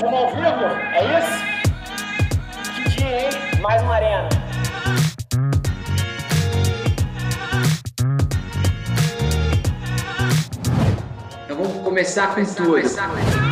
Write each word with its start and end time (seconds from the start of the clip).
Vamos 0.00 0.14
ao 0.14 0.30
vivo? 0.30 0.64
É 0.94 1.18
isso? 1.18 1.36
Que 2.72 2.88
dia, 2.90 3.20
hein? 3.22 3.60
Mais 3.60 3.82
uma 3.82 3.96
arena. 3.96 4.28
Então 11.44 11.56
vamos 11.56 11.82
começar 11.82 12.32
com 12.34 12.44
tudo. 12.44 13.47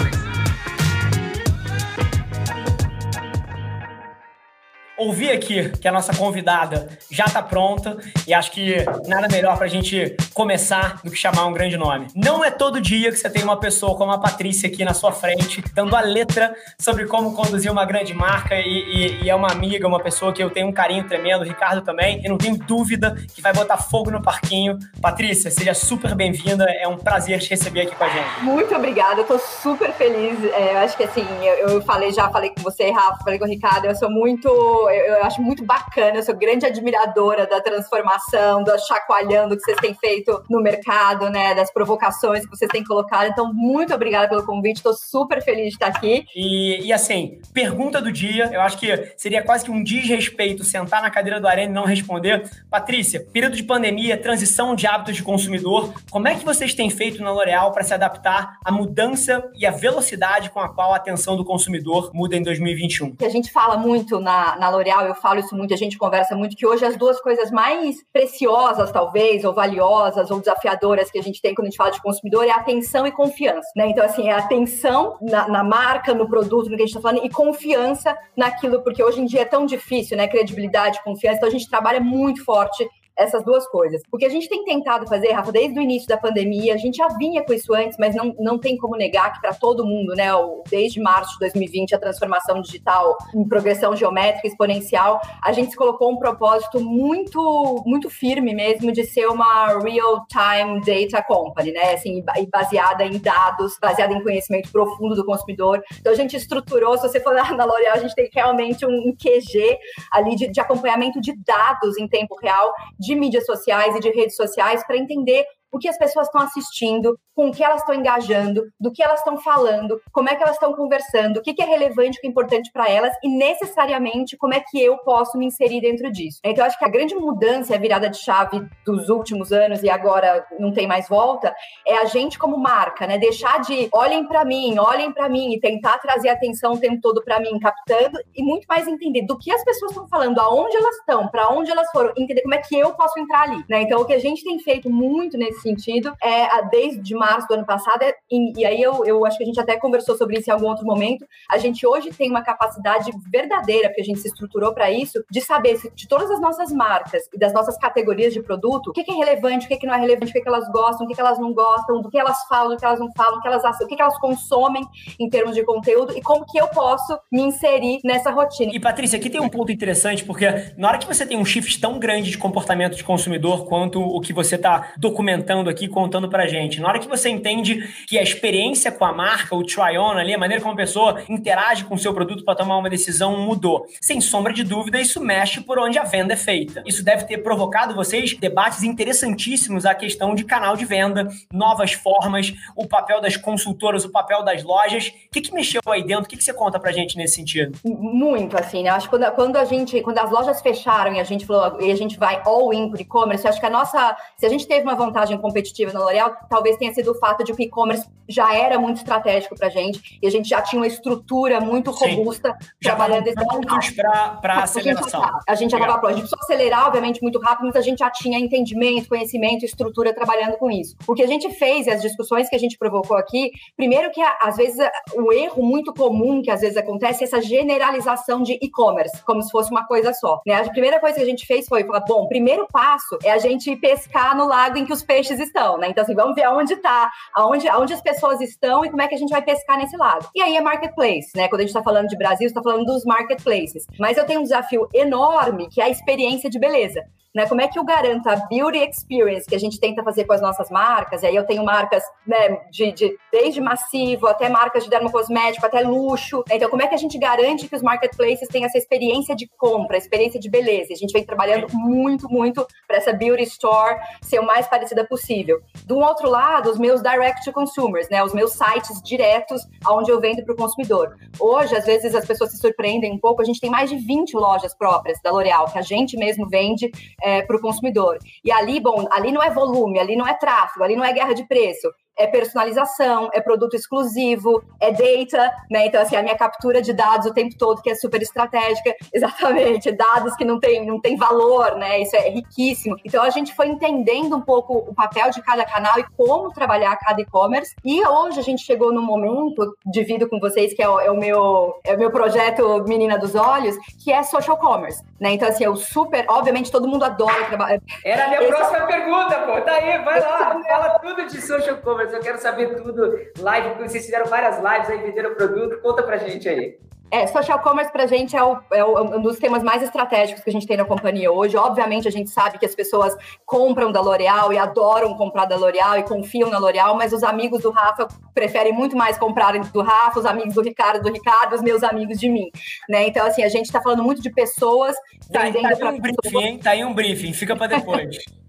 Ouvi 5.07 5.31
aqui 5.31 5.69
que 5.69 5.87
a 5.87 5.93
nossa 5.93 6.13
convidada 6.13 6.89
já 7.09 7.27
está 7.27 7.41
pronta 7.41 7.97
e 8.27 8.35
acho 8.35 8.51
que 8.51 8.85
nada 9.07 9.29
melhor 9.29 9.57
para 9.57 9.67
a 9.67 9.69
gente 9.69 10.17
começar 10.35 11.01
do 11.04 11.13
que 11.13 11.17
chamar 11.17 11.47
um 11.47 11.53
grande 11.53 11.77
nome. 11.77 12.09
Não 12.13 12.45
é 12.45 12.51
todo 12.51 12.81
dia 12.81 13.13
que 13.13 13.17
você 13.17 13.31
tem 13.31 13.45
uma 13.45 13.57
pessoa 13.57 13.97
como 13.97 14.11
a 14.11 14.19
Patrícia 14.19 14.69
aqui 14.69 14.85
na 14.85 14.93
sua 14.95 15.13
frente, 15.13 15.63
dando 15.72 15.95
a 15.95 16.01
letra 16.01 16.53
sobre 16.77 17.07
como 17.07 17.37
conduzir 17.37 17.71
uma 17.71 17.85
grande 17.85 18.13
marca 18.13 18.57
e, 18.57 18.65
e, 18.66 19.23
e 19.23 19.30
é 19.30 19.35
uma 19.35 19.47
amiga, 19.47 19.87
uma 19.87 20.01
pessoa 20.01 20.33
que 20.33 20.43
eu 20.43 20.51
tenho 20.51 20.66
um 20.66 20.73
carinho 20.73 21.07
tremendo, 21.07 21.43
o 21.43 21.45
Ricardo 21.45 21.83
também, 21.83 22.21
e 22.25 22.29
não 22.29 22.37
tenho 22.37 22.59
dúvida 22.59 23.16
que 23.33 23.41
vai 23.41 23.52
botar 23.52 23.77
fogo 23.77 24.11
no 24.11 24.21
parquinho. 24.21 24.77
Patrícia, 25.01 25.52
seja 25.52 25.73
super 25.73 26.16
bem-vinda, 26.16 26.65
é 26.80 26.88
um 26.88 26.97
prazer 26.97 27.38
te 27.38 27.51
receber 27.51 27.83
aqui 27.83 27.95
com 27.95 28.02
a 28.02 28.09
gente. 28.09 28.43
Muito 28.43 28.75
obrigada, 28.75 29.21
eu 29.21 29.25
tô 29.25 29.38
super 29.38 29.93
feliz. 29.93 30.43
É, 30.52 30.75
eu 30.75 30.79
acho 30.79 30.97
que 30.97 31.05
assim, 31.05 31.25
eu, 31.43 31.69
eu 31.69 31.83
falei 31.83 32.11
já, 32.13 32.29
falei 32.29 32.51
com 32.51 32.61
você, 32.61 32.91
Rafa, 32.91 33.23
falei 33.23 33.38
com 33.38 33.45
o 33.45 33.49
Ricardo, 33.49 33.85
eu 33.85 33.95
sou 33.95 34.11
muito 34.11 34.49
eu, 34.97 35.15
eu, 35.17 35.25
acho 35.25 35.41
muito 35.43 35.65
bacana, 35.65 36.17
eu 36.17 36.23
sou 36.23 36.35
grande 36.35 36.67
admiradora 36.67 37.47
da 37.47 37.61
transformação, 37.61 38.63
do 38.63 38.77
chacoalhando 38.87 39.57
que 39.57 39.63
vocês 39.63 39.79
têm 39.79 39.95
feito 39.95 40.43
no 40.49 40.61
mercado, 40.61 41.29
né? 41.31 41.55
Das 41.55 41.73
provocações 41.73 42.45
que 42.45 42.51
vocês 42.51 42.71
têm 42.71 42.85
colocado. 42.85 43.29
Então, 43.29 43.53
muito 43.53 43.95
obrigada 43.95 44.29
pelo 44.29 44.45
convite, 44.45 44.77
estou 44.77 44.95
super 44.95 45.43
feliz 45.43 45.69
de 45.69 45.75
estar 45.75 45.89
aqui. 45.89 46.25
E, 46.35 46.87
e 46.87 46.93
assim, 46.93 47.41
pergunta 47.53 48.01
do 48.01 48.11
dia, 48.11 48.51
eu 48.53 48.61
acho 48.61 48.79
que 48.79 49.15
seria 49.16 49.43
quase 49.43 49.65
que 49.65 49.71
um 49.71 49.83
desrespeito 49.83 50.65
sentar 50.65 51.03
na 51.03 51.10
cadeira 51.10 51.41
do 51.41 51.49
Arena 51.49 51.71
e 51.71 51.75
não 51.75 51.85
responder. 51.85 52.49
Patrícia, 52.71 53.27
período 53.33 53.57
de 53.57 53.63
pandemia, 53.63 54.16
transição 54.21 54.75
de 54.75 54.87
hábitos 54.87 55.16
de 55.16 55.23
consumidor, 55.23 55.93
como 56.10 56.29
é 56.29 56.35
que 56.35 56.45
vocês 56.45 56.75
têm 56.75 56.91
feito 56.91 57.23
na 57.23 57.31
L'Oréal 57.31 57.73
para 57.73 57.85
se 57.85 57.95
adaptar 57.95 58.59
à 58.65 58.71
mudança 58.71 59.51
e 59.55 59.66
à 59.66 59.71
velocidade 59.71 60.51
com 60.51 60.60
a 60.60 60.69
qual 60.69 60.93
a 60.93 60.97
atenção 60.97 61.37
do 61.37 61.45
consumidor 61.45 62.10
muda 62.15 62.37
em 62.37 62.43
2021? 62.43 63.16
Que 63.16 63.25
a 63.25 63.31
gente 63.31 63.51
fala 63.53 63.77
muito 63.77 64.20
na, 64.20 64.56
na 64.56 64.69
L'Oréal, 64.77 65.06
eu 65.06 65.14
falo 65.14 65.41
isso 65.41 65.56
muito, 65.56 65.72
a 65.72 65.77
gente 65.77 65.98
conversa 65.98 66.36
muito, 66.36 66.56
que 66.56 66.66
hoje 66.66 66.84
as 66.84 66.96
duas 66.96 67.20
coisas 67.20 67.50
mais 67.50 67.96
preciosas, 68.12 68.92
talvez, 68.92 69.44
ou 69.44 69.52
valiosas, 69.52 70.30
ou 70.30 70.38
desafiadoras 70.38 71.10
que 71.10 71.19
a 71.19 71.22
gente 71.22 71.41
tem 71.41 71.55
quando 71.55 71.66
a 71.66 71.70
gente 71.70 71.78
fala 71.78 71.91
de 71.91 72.02
consumidor 72.02 72.44
é 72.44 72.50
atenção 72.50 73.06
e 73.06 73.12
confiança, 73.12 73.69
né? 73.74 73.88
Então, 73.88 74.04
assim, 74.04 74.28
é 74.28 74.32
atenção 74.32 75.16
na, 75.20 75.48
na 75.48 75.64
marca, 75.64 76.14
no 76.14 76.28
produto, 76.28 76.70
no 76.70 76.77
que 76.77 76.82
a 76.82 76.86
gente 76.86 76.97
está 76.97 77.00
falando, 77.00 77.24
e 77.24 77.30
confiança 77.30 78.16
naquilo, 78.36 78.82
porque 78.82 79.02
hoje 79.02 79.20
em 79.20 79.27
dia 79.27 79.42
é 79.42 79.44
tão 79.44 79.66
difícil, 79.66 80.16
né? 80.16 80.28
Credibilidade, 80.28 81.02
confiança, 81.02 81.38
então 81.38 81.48
a 81.48 81.52
gente 81.52 81.69
trabalha 81.69 82.00
muito 82.00 82.44
forte 82.44 82.88
essas 83.17 83.45
duas 83.45 83.67
coisas. 83.69 84.03
O 84.12 84.19
que 84.19 84.27
a 84.27 84.28
gente 84.28 84.48
tem 84.48 84.64
tentado 84.64 85.06
fazer, 85.09 85.33
Rafa, 85.33 85.50
desde 85.50 85.78
o 85.78 85.83
início 85.83 86.09
da 86.09 86.17
pandemia, 86.17 86.75
a 86.75 86.77
gente 86.77 86.97
já 86.97 87.09
vinha 87.09 87.45
com 87.45 87.53
isso 87.53 87.72
antes, 87.75 87.97
mas 87.98 88.14
não, 88.14 88.34
não 88.39 88.59
tem 88.59 88.77
como 88.77 88.97
negar 88.97 89.33
que 89.33 89.41
para 89.41 89.55
todo 89.55 89.86
mundo, 89.86 90.14
né, 90.14 90.27
desde 90.69 91.00
março 91.00 91.33
de 91.34 91.41
2020, 91.41 91.94
a 91.94 91.98
transformação 91.98 92.61
digital 92.61 93.17
em 93.34 93.47
progressão 93.47 93.97
geométrica 93.97 94.47
exponencial, 94.47 95.20
a 95.42 95.53
gente 95.53 95.70
se 95.70 95.77
colocou 95.77 96.11
um 96.11 96.19
propósito 96.19 96.81
muito, 96.81 97.83
muito 97.87 98.11
firme 98.11 98.55
mesmo 98.55 98.92
de 98.92 99.05
ser 99.05 99.27
uma 99.27 99.78
real-time 99.78 100.81
data 100.84 101.22
company, 101.22 101.72
né, 101.72 101.94
assim, 101.94 102.22
baseada 102.50 103.05
em 103.05 103.19
dados, 103.19 103.78
baseada 103.81 104.12
em 104.12 104.22
conhecimento 104.22 104.70
profundo 104.70 105.14
do 105.14 105.25
consumidor. 105.25 105.83
Então 105.98 106.12
a 106.12 106.17
gente 106.17 106.37
estruturou, 106.37 106.97
se 106.98 107.09
você 107.09 107.20
for 107.20 107.34
na 107.34 107.64
L'Oréal, 107.64 107.94
a 107.94 107.98
gente 107.98 108.14
tem 108.14 108.28
realmente 108.33 108.84
um 108.84 109.14
QG 109.17 109.78
ali 110.12 110.37
de, 110.37 110.48
de 110.48 110.61
acompanhamento 110.61 111.20
de 111.20 111.34
dados 111.44 111.97
em 111.98 112.06
tempo 112.09 112.37
real 112.41 112.72
de 113.06 113.15
mídias 113.15 113.47
sociais 113.47 113.94
e 113.97 114.00
de 114.00 114.11
redes 114.11 114.37
sociais 114.37 114.84
para 114.87 114.99
entender 114.99 115.44
o 115.72 115.78
que 115.78 115.88
as 115.88 115.99
pessoas 115.99 116.27
estão 116.27 116.43
assistindo, 116.43 117.19
com 117.34 117.49
o 117.49 117.53
que 117.53 117.62
elas 117.62 117.81
estão 117.81 117.94
engajando, 117.94 118.62
do 118.81 118.91
que 118.91 119.03
elas 119.03 119.21
estão 119.21 119.37
falando, 119.38 120.00
como 120.10 120.31
é 120.31 120.34
que 120.34 120.43
elas 120.43 120.56
estão 120.56 120.72
conversando, 120.72 121.37
o 121.37 121.43
que, 121.43 121.54
é 121.60 121.65
relevante, 121.65 122.19
o 122.19 122.21
que 122.21 122.27
é 122.27 122.31
importante 122.31 122.71
para 122.72 122.88
elas 122.91 123.12
e 123.22 123.28
necessariamente 123.28 124.37
como 124.37 124.55
é 124.55 124.60
que 124.60 124.82
eu 124.82 124.97
posso 124.99 125.37
me 125.37 125.47
inserir 125.47 125.81
dentro 125.82 126.10
disso. 126.10 126.38
Então, 126.43 126.65
eu 126.65 126.66
acho 126.66 126.78
que 126.78 126.84
a 126.84 126.88
grande 126.88 127.15
mudança, 127.15 127.75
a 127.75 127.78
virada 127.78 128.09
de 128.09 128.16
chave 128.16 128.66
dos 128.84 129.09
últimos 129.10 129.53
anos 129.53 129.82
e 129.82 129.91
agora 129.91 130.47
não 130.59 130.72
tem 130.72 130.87
mais 130.87 131.09
volta, 131.09 131.55
é 131.87 131.99
a 131.99 132.06
gente 132.06 132.38
como 132.38 132.56
marca, 132.56 133.06
né? 133.06 133.19
Deixar 133.19 133.60
de 133.60 133.88
olhem 133.93 134.26
para 134.26 134.44
mim, 134.44 134.78
olhem 134.78 135.12
para 135.12 135.28
mim 135.28 135.53
e 135.53 135.60
tentar 135.60 135.99
trazer 135.99 136.31
atenção 136.31 136.72
o 136.72 136.81
tempo 136.81 137.00
todo 137.03 137.22
para 137.22 137.38
mim, 137.38 137.59
captando 137.59 138.19
e 138.34 138.43
muito 138.43 138.65
mais 138.66 138.88
entender 138.88 139.26
do 139.26 139.38
que 139.38 139.53
as 139.53 139.62
pessoas 139.62 139.93
estão 139.93 140.09
falando, 140.09 140.38
aonde 140.38 140.76
elas 140.76 140.97
estão, 140.97 141.28
para 141.28 141.49
onde 141.50 141.71
elas 141.71 141.91
foram, 141.91 142.12
entender 142.16 142.43
como 142.43 142.55
é 142.55 142.59
que 142.59 142.78
eu 142.78 142.94
posso 142.94 143.19
entrar 143.19 143.43
ali, 143.43 143.62
né? 143.69 143.82
Então, 143.82 144.00
o 144.00 144.05
que 144.05 144.15
a 144.15 144.19
gente 144.19 144.43
tem 144.43 144.59
feito 144.59 144.88
muito 144.88 145.37
nesse 145.37 145.56
sentido 145.61 146.12
é 146.22 146.47
desde 146.71 147.15
março 147.15 147.47
do 147.49 147.55
ano 147.55 147.67
passado, 147.67 148.03
é, 148.03 148.15
e, 148.31 148.61
e, 148.61 148.67
aí 148.67 148.81
eu, 148.81 149.05
eu 149.05 149.25
acho 149.25 149.37
que 149.39 149.44
a 149.44 149.47
gente 149.47 149.61
até 149.61 149.77
conversou 149.77 150.17
sobre 150.17 150.39
isso 150.39 150.50
em 150.50 150.53
algum 150.53 150.67
outro 150.67 150.84
momento. 150.84 151.27
A 151.50 151.59
gente 151.59 151.87
hoje 151.87 152.11
tem 152.11 152.31
uma 152.31 152.43
capacidade 152.43 153.11
verdadeira, 153.31 153.89
porque 153.89 154.03
a 154.03 154.05
gente 154.05 154.21
se 154.21 154.28
estruturou 154.28 154.72
para 154.75 154.91
isso, 154.91 155.22
de 155.31 155.41
saber 155.41 155.77
se, 155.77 155.91
de 155.94 156.09
todas 156.09 156.31
as 156.31 156.41
nossas 156.41 156.72
marcas 156.72 157.22
e 157.33 157.39
das 157.39 157.53
nossas 157.53 157.77
categorias 157.78 158.33
de 158.33 158.43
produto, 158.43 158.89
o 158.89 158.93
que, 158.93 159.05
que 159.05 159.11
é 159.11 159.15
relevante, 159.15 159.67
o 159.67 159.69
que, 159.69 159.77
que 159.77 159.87
não 159.87 159.94
é 159.94 159.99
relevante, 159.99 160.31
o 160.31 160.33
que, 160.33 160.41
que 160.41 160.49
elas 160.49 160.69
gostam, 160.71 161.05
o 161.06 161.09
que, 161.09 161.15
que 161.15 161.21
elas 161.21 161.39
não 161.39 161.53
gostam, 161.53 162.00
do 162.03 162.11
que 162.11 162.19
elas 162.19 162.44
falam, 162.49 162.71
do 162.71 162.77
que 162.77 162.84
elas 162.84 163.00
não 163.00 163.11
falam, 163.12 163.38
o 163.38 163.43
que 163.43 163.49
elas, 163.49 163.62
o 163.81 163.87
que, 163.87 163.97
que 163.97 164.03
elas 164.03 164.19
consomem 164.19 164.83
em 165.19 165.28
termos 165.28 165.55
de 165.55 165.65
conteúdo 165.65 166.17
e 166.17 166.23
como 166.23 166.44
que 166.47 166.59
eu 166.59 166.69
posso 166.69 167.19
me 167.31 167.43
inserir 167.43 168.00
nessa 168.05 168.31
rotina. 168.31 168.73
E 168.75 168.81
Patrícia, 168.81 169.19
aqui 169.19 169.31
tem 169.31 169.41
um 169.41 169.49
ponto 169.49 169.73
interessante, 169.73 170.25
porque 170.25 170.47
na 170.77 170.88
hora 170.88 170.99
que 170.99 171.06
você 171.06 171.27
tem 171.27 171.37
um 171.37 171.44
shift 171.44 171.81
tão 171.81 171.99
grande 171.99 172.31
de 172.31 172.38
comportamento 172.38 172.97
de 172.97 173.05
consumidor 173.05 173.67
quanto 173.67 174.00
o 174.00 174.21
que 174.21 174.33
você 174.33 174.56
está 174.56 174.93
documentando 174.97 175.45
aqui, 175.68 175.88
contando 175.88 176.28
pra 176.28 176.46
gente, 176.46 176.80
na 176.80 176.88
hora 176.88 176.98
que 176.98 177.08
você 177.08 177.28
entende 177.28 177.88
que 178.06 178.18
a 178.18 178.22
experiência 178.22 178.92
com 178.92 179.04
a 179.04 179.12
marca, 179.12 179.54
o 179.54 179.64
try-on 179.64 180.12
ali, 180.12 180.34
a 180.34 180.38
maneira 180.38 180.62
como 180.62 180.74
a 180.74 180.76
pessoa 180.76 181.22
interage 181.28 181.84
com 181.84 181.94
o 181.94 181.98
seu 181.98 182.12
produto 182.12 182.44
para 182.44 182.54
tomar 182.54 182.76
uma 182.76 182.90
decisão 182.90 183.38
mudou. 183.38 183.86
Sem 184.00 184.20
sombra 184.20 184.52
de 184.52 184.64
dúvida, 184.64 185.00
isso 185.00 185.20
mexe 185.20 185.60
por 185.60 185.78
onde 185.78 185.98
a 185.98 186.04
venda 186.04 186.34
é 186.34 186.36
feita. 186.36 186.82
Isso 186.86 187.04
deve 187.04 187.24
ter 187.24 187.38
provocado 187.38 187.94
vocês 187.94 188.34
debates 188.36 188.82
interessantíssimos 188.82 189.86
a 189.86 189.94
questão 189.94 190.34
de 190.34 190.44
canal 190.44 190.76
de 190.76 190.84
venda, 190.84 191.28
novas 191.52 191.92
formas, 191.92 192.52
o 192.74 192.86
papel 192.86 193.20
das 193.20 193.36
consultoras, 193.36 194.04
o 194.04 194.10
papel 194.10 194.42
das 194.42 194.62
lojas. 194.62 195.08
O 195.08 195.30
que, 195.32 195.40
que 195.40 195.54
mexeu 195.54 195.80
aí 195.88 196.04
dentro? 196.04 196.24
O 196.24 196.28
que, 196.28 196.36
que 196.36 196.44
você 196.44 196.52
conta 196.52 196.78
pra 196.78 196.92
gente 196.92 197.16
nesse 197.16 197.36
sentido? 197.36 197.78
Muito, 197.84 198.56
assim, 198.58 198.82
né? 198.82 198.90
Acho 198.90 199.08
que 199.08 199.16
quando, 199.16 199.32
quando 199.32 199.56
a 199.56 199.64
gente, 199.64 200.00
quando 200.02 200.18
as 200.18 200.30
lojas 200.30 200.60
fecharam 200.60 201.14
e 201.14 201.20
a 201.20 201.24
gente 201.24 201.46
falou, 201.46 201.80
e 201.80 201.90
a 201.90 201.96
gente 201.96 202.18
vai 202.18 202.40
all 202.44 202.72
in 202.72 202.90
por 202.90 203.00
e-commerce, 203.00 203.46
acho 203.46 203.60
que 203.60 203.66
a 203.66 203.70
nossa, 203.70 204.16
se 204.36 204.46
a 204.46 204.48
gente 204.48 204.66
teve 204.66 204.82
uma 204.82 204.94
vantagem 204.94 205.35
competitiva 205.38 205.92
na 205.92 206.00
L'Oréal, 206.00 206.34
talvez 206.48 206.76
tenha 206.76 206.92
sido 206.92 207.12
o 207.12 207.14
fato 207.14 207.44
de 207.44 207.52
que 207.52 207.62
o 207.62 207.64
e-commerce 207.64 208.06
já 208.28 208.54
era 208.54 208.78
muito 208.78 208.98
estratégico 208.98 209.54
para 209.56 209.69
a 209.69 209.70
gente 209.70 210.19
e 210.20 210.26
a 210.26 210.30
gente 210.30 210.48
já 210.48 210.60
tinha 210.60 210.80
uma 210.80 210.86
estrutura 210.86 211.60
muito 211.60 211.92
Sim. 211.92 212.16
robusta 212.16 212.56
já 212.80 212.97
trabalhando 212.97 213.24
desse 213.24 213.46
pontos 213.46 213.91
para 213.91 214.62
aceleração. 214.62 215.22
A 215.46 215.54
gente 215.54 215.70
já 215.70 215.78
estava 215.78 215.98
pronto. 215.98 216.12
A 216.12 216.16
gente 216.16 216.28
precisou 216.28 216.38
acelerar, 216.42 216.86
obviamente, 216.86 217.22
muito 217.22 217.38
rápido, 217.38 217.66
mas 217.66 217.76
a 217.76 217.80
gente 217.80 217.98
já 217.98 218.10
tinha 218.10 218.38
entendimento, 218.38 219.08
conhecimento, 219.08 219.64
estrutura 219.64 220.14
trabalhando 220.14 220.56
com 220.56 220.70
isso. 220.70 220.96
O 221.06 221.14
que 221.14 221.22
a 221.22 221.26
gente 221.26 221.50
fez 221.54 221.86
e 221.86 221.91
as 221.91 222.02
discussões 222.02 222.48
que 222.48 222.56
a 222.56 222.58
gente 222.58 222.76
provocou 222.78 223.16
aqui, 223.16 223.50
primeiro 223.76 224.10
que 224.10 224.20
às 224.20 224.56
vezes 224.56 224.78
o 225.14 225.32
erro 225.32 225.62
muito 225.62 225.92
comum 225.94 226.42
que 226.42 226.50
às 226.50 226.60
vezes 226.60 226.76
acontece 226.76 227.22
é 227.22 227.26
essa 227.26 227.41
generalização 227.41 228.42
de 228.42 228.58
e-commerce, 228.60 229.22
como 229.25 229.42
se 229.42 229.50
fosse 229.50 229.70
uma 229.70 229.86
coisa 229.86 230.12
só. 230.12 230.41
Né? 230.46 230.54
A 230.54 230.70
primeira 230.70 231.00
coisa 231.00 231.16
que 231.16 231.22
a 231.22 231.26
gente 231.26 231.46
fez 231.46 231.66
foi 231.66 231.84
falar, 231.84 232.00
bom, 232.00 232.26
primeiro 232.28 232.66
passo 232.70 233.19
é 233.25 233.30
a 233.30 233.38
gente 233.38 233.75
pescar 233.76 234.36
no 234.36 234.46
lago 234.46 234.78
em 234.78 234.84
que 234.84 234.92
os 234.92 235.02
peixes 235.02 235.25
estão, 235.34 235.78
né? 235.78 235.88
Então, 235.88 236.03
assim, 236.03 236.14
vamos 236.14 236.34
ver 236.34 236.44
aonde 236.44 236.75
está, 236.75 237.10
aonde, 237.34 237.69
aonde 237.69 237.92
as 237.92 238.00
pessoas 238.00 238.41
estão 238.41 238.84
e 238.84 238.91
como 238.91 239.03
é 239.03 239.09
que 239.09 239.14
a 239.14 239.19
gente 239.19 239.31
vai 239.31 239.42
pescar 239.42 239.78
nesse 239.78 239.97
lado. 239.97 240.28
E 240.34 240.42
aí 240.42 240.56
é 240.56 240.60
marketplace, 240.60 241.31
né? 241.34 241.49
Quando 241.49 241.61
a 241.61 241.64
gente 241.64 241.70
está 241.70 241.82
falando 241.82 242.08
de 242.08 242.17
Brasil, 242.17 242.46
está 242.46 242.62
falando 242.62 242.84
dos 242.84 243.05
marketplaces. 243.05 243.87
Mas 243.99 244.17
eu 244.17 244.25
tenho 244.25 244.40
um 244.40 244.44
desafio 244.44 244.88
enorme, 244.94 245.69
que 245.69 245.81
é 245.81 245.84
a 245.84 245.90
experiência 245.90 246.49
de 246.49 246.58
beleza. 246.58 247.02
Né? 247.37 247.47
Como 247.47 247.61
é 247.61 247.69
que 247.69 247.79
eu 247.79 247.85
garanto 247.85 248.27
a 248.31 248.37
beauty 248.49 248.79
experience 248.79 249.47
que 249.47 249.55
a 249.55 249.59
gente 249.59 249.79
tenta 249.79 250.03
fazer 250.03 250.25
com 250.25 250.33
as 250.33 250.41
nossas 250.41 250.71
marcas? 250.71 251.23
E 251.23 251.27
aí 251.27 251.37
eu 251.37 251.44
tenho 251.44 251.62
marcas 251.62 252.03
né, 252.27 252.62
de, 252.71 252.93
de 252.93 253.19
desde 253.31 253.61
massivo 253.61 254.27
até 254.27 254.49
marcas 254.49 254.85
de 254.85 254.88
dermocosmético, 254.88 255.67
até 255.67 255.83
luxo. 255.83 256.43
Então, 256.50 256.71
como 256.71 256.81
é 256.81 256.87
que 256.87 256.94
a 256.94 256.99
gente 256.99 257.19
garante 257.19 257.69
que 257.69 257.77
os 257.77 257.83
marketplaces 257.83 258.49
tenham 258.49 258.65
essa 258.65 258.79
experiência 258.79 259.37
de 259.37 259.47
compra, 259.59 259.99
experiência 259.99 260.41
de 260.41 260.49
beleza? 260.49 260.94
A 260.94 260.97
gente 260.97 261.12
vem 261.12 261.27
trabalhando 261.27 261.67
muito, 261.75 262.27
muito 262.27 262.67
para 262.88 262.97
essa 262.97 263.12
beauty 263.12 263.43
store 263.43 263.99
ser 264.23 264.38
o 264.38 264.47
mais 264.47 264.67
parecida 264.67 265.06
possível. 265.06 265.61
Do 265.85 265.99
outro 265.99 266.31
lado, 266.31 266.71
os 266.71 266.79
meus 266.79 267.03
direct 267.03 267.53
consumers, 267.53 268.09
né? 268.09 268.25
Os 268.25 268.33
meus 268.33 268.53
sites 268.53 269.03
diretos 269.03 269.61
onde 269.87 270.11
eu 270.11 270.19
vendo 270.19 270.43
para 270.43 270.55
o 270.55 270.56
consumidor. 270.56 271.15
Hoje, 271.38 271.77
às 271.77 271.85
vezes, 271.85 272.15
as 272.15 272.25
pessoas 272.25 272.53
se 272.53 272.56
surpreendem 272.56 273.12
um 273.12 273.19
pouco. 273.19 273.43
A 273.43 273.44
gente 273.44 273.61
tem 273.61 273.69
mais 273.69 273.91
de 273.91 273.99
20 273.99 274.35
lojas 274.38 274.75
próprias 274.75 275.21
da 275.23 275.31
L'Oréal 275.31 275.67
que 275.67 275.79
a 275.79 275.83
gente 275.83 276.17
mesmo 276.17 276.49
vende 276.49 276.91
é, 277.26 277.43
para 277.43 277.56
o 277.56 277.61
consumidor. 277.61 278.19
E 278.44 278.52
ali, 278.52 278.78
bom, 278.78 279.08
ali 279.11 279.32
não 279.32 279.43
é 279.43 279.50
volume, 279.50 279.99
ali 279.99 280.14
não 280.14 280.25
é 280.25 280.34
tráfego, 280.34 280.84
ali 280.84 280.94
não 280.94 281.05
é 281.05 281.12
guerra 281.12 281.32
de 281.32 281.44
preço 281.44 281.90
é 282.18 282.26
personalização, 282.26 283.28
é 283.32 283.40
produto 283.40 283.74
exclusivo, 283.74 284.62
é 284.80 284.90
data, 284.90 285.52
né? 285.70 285.86
Então, 285.86 286.00
assim, 286.00 286.16
a 286.16 286.22
minha 286.22 286.36
captura 286.36 286.80
de 286.80 286.92
dados 286.92 287.26
o 287.26 287.34
tempo 287.34 287.56
todo, 287.56 287.82
que 287.82 287.90
é 287.90 287.94
super 287.94 288.22
estratégica, 288.22 288.94
exatamente, 289.12 289.92
dados 289.92 290.34
que 290.36 290.44
não 290.44 290.58
tem, 290.58 290.86
não 290.86 291.00
tem 291.00 291.16
valor, 291.16 291.76
né? 291.76 292.00
Isso 292.00 292.16
é 292.16 292.28
riquíssimo. 292.28 292.96
Então, 293.04 293.22
a 293.22 293.30
gente 293.30 293.54
foi 293.54 293.68
entendendo 293.68 294.36
um 294.36 294.40
pouco 294.40 294.78
o 294.78 294.94
papel 294.94 295.30
de 295.30 295.42
cada 295.42 295.64
canal 295.64 295.98
e 295.98 296.04
como 296.16 296.52
trabalhar 296.52 296.96
cada 296.96 297.20
e-commerce. 297.20 297.74
E 297.84 298.06
hoje 298.06 298.40
a 298.40 298.42
gente 298.42 298.62
chegou 298.62 298.92
no 298.92 299.02
momento, 299.02 299.76
divido 299.84 300.28
com 300.28 300.38
vocês, 300.40 300.72
que 300.74 300.82
é 300.82 300.88
o, 300.88 301.00
é 301.00 301.10
o 301.10 301.16
meu, 301.16 301.78
é 301.84 301.94
o 301.94 301.98
meu 301.98 302.10
projeto 302.10 302.84
Menina 302.86 303.18
dos 303.18 303.34
Olhos, 303.34 303.76
que 304.02 304.12
é 304.12 304.22
social 304.22 304.56
commerce, 304.56 305.02
né? 305.20 305.32
Então, 305.32 305.48
assim, 305.48 305.64
eu 305.64 305.76
super, 305.76 306.24
obviamente, 306.28 306.70
todo 306.70 306.88
mundo 306.88 307.04
adora 307.04 307.44
trabalhar. 307.46 307.80
Era 308.04 308.24
a 308.24 308.28
minha 308.28 308.40
Esse... 308.40 308.48
próxima 308.48 308.86
pergunta, 308.86 309.38
pô. 309.40 309.60
Tá 309.60 309.72
aí, 309.72 309.98
vai 310.02 310.20
lá, 310.20 310.60
fala 310.66 310.98
tudo 310.98 311.26
de 311.26 311.40
social 311.40 311.76
commerce. 311.78 312.06
Eu 312.12 312.20
quero 312.20 312.38
saber 312.38 312.75
tudo. 312.82 313.19
Live, 313.38 313.82
vocês 313.82 314.05
fizeram 314.05 314.26
várias 314.26 314.56
lives 314.56 314.91
aí, 314.91 314.99
venderam 314.99 315.35
produto. 315.35 315.81
Conta 315.81 316.03
pra 316.03 316.17
gente 316.17 316.49
aí. 316.49 316.79
É, 317.11 317.25
social 317.29 317.61
commerce 317.61 317.93
para 317.93 318.03
a 318.03 318.06
gente 318.06 318.37
é, 318.37 318.43
o, 318.43 318.61
é, 318.73 318.85
um 318.85 319.23
dos 319.23 319.38
temas 319.38 319.62
mais 319.62 319.81
estratégicos 319.81 320.43
que 320.43 320.50
a 320.50 320.53
gente 320.53 320.67
tem 320.67 320.76
na 320.76 320.85
companhia 320.85 321.31
hoje. 321.31 321.56
Obviamente, 321.56 322.08
a 322.08 322.11
gente 322.11 322.31
sabe 322.31 322.58
que 322.58 322.67
as 322.67 322.75
pessoas 322.75 323.17
compram 323.44 323.93
da 323.93 324.00
L'Oréal 324.00 324.53
e 324.53 324.58
adoram 324.58 325.14
comprar 325.14 325.44
da 325.44 325.56
L'Oréal 325.56 325.99
e 325.99 326.03
confiam 326.03 326.50
na 326.50 326.58
L'Oréal, 326.58 326.97
mas 326.97 327.12
os 327.12 327.23
amigos 327.23 327.62
do 327.62 327.70
Rafa 327.70 328.09
preferem 328.35 328.73
muito 328.73 328.97
mais 328.97 329.17
comprarem 329.17 329.62
do 329.62 329.82
Rafa, 329.82 330.19
os 330.19 330.26
amigos 330.26 330.55
do 330.55 330.62
Ricardo 330.62 331.02
do 331.02 331.12
Ricardo, 331.12 331.55
os 331.55 331.62
meus 331.62 331.85
amigos 331.85 332.19
de 332.19 332.29
mim. 332.29 332.50
Né? 332.88 333.06
Então, 333.06 333.25
assim, 333.25 333.44
a 333.44 333.49
gente 333.49 333.67
está 333.67 333.81
falando 333.81 334.02
muito 334.02 334.20
de 334.20 334.31
pessoas 334.31 334.97
tá, 335.32 335.43
vendendo 335.43 335.69
tá 335.69 335.76
para 335.76 335.91
um 335.91 336.00
briefing, 336.00 336.38
hein? 336.38 336.59
Tá 336.59 336.70
aí 336.70 336.85
um 336.85 336.93
briefing, 336.93 337.32
fica 337.32 337.55
para 337.55 337.79
depois. 337.79 338.19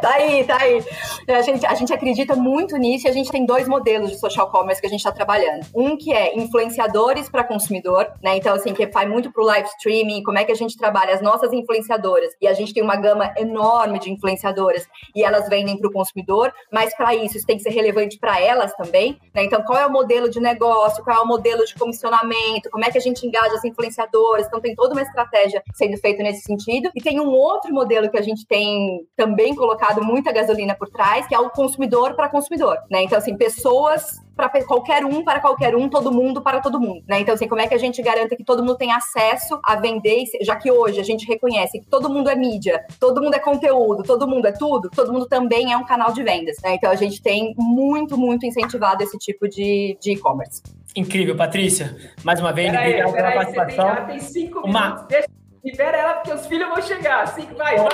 tá 0.00 0.14
aí, 0.14 0.44
tá 0.44 0.58
aí. 0.60 0.84
A 1.28 1.42
gente, 1.42 1.66
a 1.66 1.74
gente 1.74 1.92
acredita 1.92 2.36
muito 2.36 2.76
nisso 2.76 3.06
e 3.06 3.10
a 3.10 3.12
gente 3.12 3.30
tem 3.30 3.46
dois 3.46 3.66
modelos 3.66 4.10
de 4.10 4.18
social 4.18 4.50
commerce 4.50 4.80
que 4.80 4.86
a 4.86 4.90
gente 4.90 5.00
está 5.00 5.12
trabalhando. 5.12 5.66
Um 5.74 5.96
que 5.96 6.12
é 6.12 6.36
influenciadores 6.36 7.28
para 7.28 7.44
consumidor, 7.44 8.12
né? 8.22 8.36
Então, 8.36 8.54
assim, 8.54 8.74
que 8.74 8.86
vai 8.86 9.06
muito 9.06 9.32
para 9.32 9.42
o 9.42 9.46
live 9.46 9.68
streaming, 9.78 10.22
como 10.22 10.38
é 10.38 10.44
que 10.44 10.52
a 10.52 10.54
gente 10.54 10.76
trabalha 10.76 11.14
as 11.14 11.22
nossas 11.22 11.52
influenciadoras. 11.52 12.30
E 12.40 12.46
a 12.46 12.52
gente 12.52 12.74
tem 12.74 12.82
uma 12.82 12.96
gama 12.96 13.32
enorme 13.38 13.98
de 13.98 14.10
influenciadoras 14.10 14.86
e 15.16 15.24
elas 15.24 15.48
vendem 15.48 15.78
para 15.78 15.88
o 15.88 15.92
consumidor, 15.92 16.52
mas 16.70 16.94
para 16.94 17.14
isso, 17.14 17.38
isso 17.38 17.46
tem 17.46 17.56
que 17.56 17.62
ser 17.62 17.70
relevante 17.70 18.18
para 18.18 18.38
elas 18.40 18.74
também, 18.74 19.18
né? 19.34 19.44
Então, 19.44 19.62
qual 19.62 19.78
é 19.78 19.86
o 19.86 19.90
modelo 19.92 20.28
de 20.28 20.40
negócio, 20.40 21.02
qual 21.02 21.16
é 21.16 21.20
o 21.20 21.26
modelo 21.26 21.64
de 21.64 21.74
comissionamento, 21.74 22.68
como 22.70 22.84
é 22.84 22.90
que 22.90 22.98
a 22.98 23.00
gente 23.00 23.26
engaja 23.26 23.54
as 23.54 23.64
influenciadoras. 23.64 24.46
Então, 24.46 24.60
tem 24.60 24.74
toda 24.74 24.92
uma 24.92 25.02
estratégia 25.02 25.62
sendo 25.74 25.96
feita 25.96 26.22
nesse 26.22 26.42
sentido. 26.42 26.90
E 26.94 27.00
tem 27.00 27.18
um 27.20 27.30
outro 27.30 27.72
modelo 27.72 28.10
que 28.10 28.18
a 28.18 28.22
gente 28.22 28.46
tem 28.46 29.00
também 29.16 29.29
colocado 29.54 30.02
muita 30.02 30.32
gasolina 30.32 30.74
por 30.74 30.88
trás, 30.88 31.26
que 31.26 31.34
é 31.34 31.38
o 31.38 31.50
consumidor 31.50 32.14
para 32.14 32.28
consumidor, 32.28 32.78
né? 32.90 33.02
Então, 33.02 33.18
assim, 33.18 33.36
pessoas 33.36 34.20
para 34.36 34.48
qualquer 34.64 35.04
um, 35.04 35.22
para 35.22 35.40
qualquer 35.40 35.76
um, 35.76 35.88
todo 35.88 36.10
mundo 36.10 36.40
para 36.40 36.60
todo 36.60 36.80
mundo, 36.80 37.02
né? 37.06 37.20
Então, 37.20 37.34
assim, 37.34 37.46
como 37.46 37.60
é 37.60 37.66
que 37.66 37.74
a 37.74 37.78
gente 37.78 38.00
garanta 38.00 38.36
que 38.36 38.44
todo 38.44 38.62
mundo 38.62 38.76
tem 38.76 38.92
acesso 38.92 39.60
a 39.64 39.76
vender, 39.76 40.24
já 40.40 40.56
que 40.56 40.70
hoje 40.70 40.98
a 40.98 41.04
gente 41.04 41.26
reconhece 41.26 41.80
que 41.80 41.86
todo 41.86 42.08
mundo 42.08 42.30
é 42.30 42.34
mídia, 42.34 42.84
todo 42.98 43.22
mundo 43.22 43.34
é 43.34 43.38
conteúdo, 43.38 44.02
todo 44.02 44.26
mundo 44.26 44.46
é 44.46 44.52
tudo, 44.52 44.88
todo 44.88 45.12
mundo 45.12 45.26
também 45.26 45.72
é 45.72 45.76
um 45.76 45.84
canal 45.84 46.12
de 46.12 46.22
vendas, 46.22 46.56
né? 46.62 46.74
Então, 46.74 46.90
a 46.90 46.96
gente 46.96 47.20
tem 47.20 47.54
muito, 47.58 48.16
muito 48.16 48.46
incentivado 48.46 49.02
esse 49.02 49.18
tipo 49.18 49.48
de 49.48 49.98
e-commerce. 50.04 50.62
Incrível, 50.96 51.36
Patrícia. 51.36 51.96
Mais 52.24 52.40
uma 52.40 52.52
vez, 52.52 52.72
obrigado 52.74 53.12
pela 53.12 53.32
participação. 53.32 53.96
Tem, 53.96 54.06
tem 54.06 54.20
cinco 54.20 54.60
uma... 54.60 54.80
minutos. 54.80 55.06
Deixa 55.08 55.28
Libera 55.64 55.96
ela 55.96 56.14
porque 56.14 56.32
os 56.32 56.46
filhos 56.46 56.68
vão 56.68 56.80
chegar. 56.80 57.24
Assim, 57.24 57.46
vai, 57.54 57.76
vai, 57.76 57.88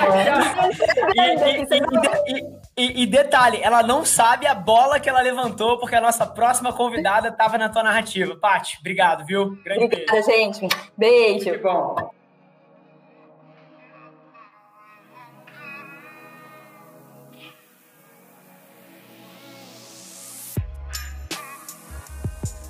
e, 2.27 2.45
e, 2.77 3.03
e, 3.03 3.05
detalhe, 3.05 3.59
ela 3.61 3.83
não 3.83 4.05
sabe 4.05 4.47
a 4.47 4.55
bola 4.55 4.99
que 4.99 5.09
ela 5.09 5.21
levantou, 5.21 5.77
porque 5.77 5.95
a 5.95 6.01
nossa 6.01 6.25
próxima 6.25 6.71
convidada 6.71 7.27
estava 7.27 7.57
na 7.57 7.67
tua 7.67 7.83
narrativa. 7.83 8.35
Paty, 8.35 8.77
obrigado, 8.79 9.25
viu? 9.25 9.57
Grande 9.63 9.85
Obrigada, 9.85 10.11
beijo. 10.11 10.27
gente. 10.27 10.67
Beijo. 10.97 11.51
Que 11.51 11.57
bom. 11.57 12.16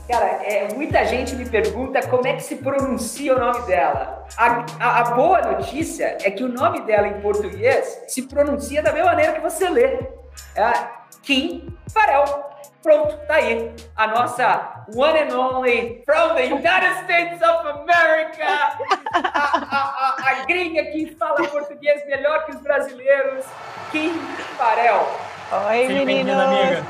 Cara, 0.08 0.42
é, 0.42 0.74
muita 0.74 1.04
gente 1.06 1.36
me 1.36 1.46
pergunta 1.50 2.08
como 2.08 2.26
é 2.26 2.34
que 2.34 2.44
se 2.44 2.56
pronuncia 2.56 3.36
o 3.36 3.40
nome 3.40 3.66
dela. 3.68 4.26
A, 4.38 4.66
a, 4.80 5.00
a, 5.00 5.04
boa 5.12 5.42
notícia 5.42 6.18
é 6.24 6.32
que 6.32 6.44
o 6.44 6.48
nome 6.48 6.82
dela 6.82 7.08
em 7.08 7.20
português 7.20 8.04
se 8.08 8.22
pronuncia 8.22 8.82
da 8.82 8.94
mesma 8.94 9.10
maneira 9.10 9.34
que 9.34 9.42
você 9.42 9.68
lê. 9.70 10.00
É 10.56 10.72
Kim 11.24 11.78
Farel. 11.94 12.24
Pronto, 12.82 13.18
tá 13.28 13.36
aí. 13.36 13.76
A 13.98 14.08
nossa 14.08 14.86
one 14.96 15.20
and 15.20 15.38
only 15.38 16.02
from 16.06 16.36
the 16.36 16.46
United 16.46 17.04
States 17.04 17.42
of 17.42 17.68
America. 17.68 18.46
A, 19.14 20.16
a, 20.24 20.42
a, 20.42 20.46
gringa 20.46 20.84
que 20.86 21.18
fala 21.20 21.46
português 21.50 22.06
melhor 22.06 22.46
que 22.46 22.52
os 22.52 22.62
brasileiros. 22.62 23.46
Kim 23.92 24.14
Farel. 24.58 25.06
Oi, 25.50 25.88
Seja 25.88 26.04
meninos! 26.04 26.36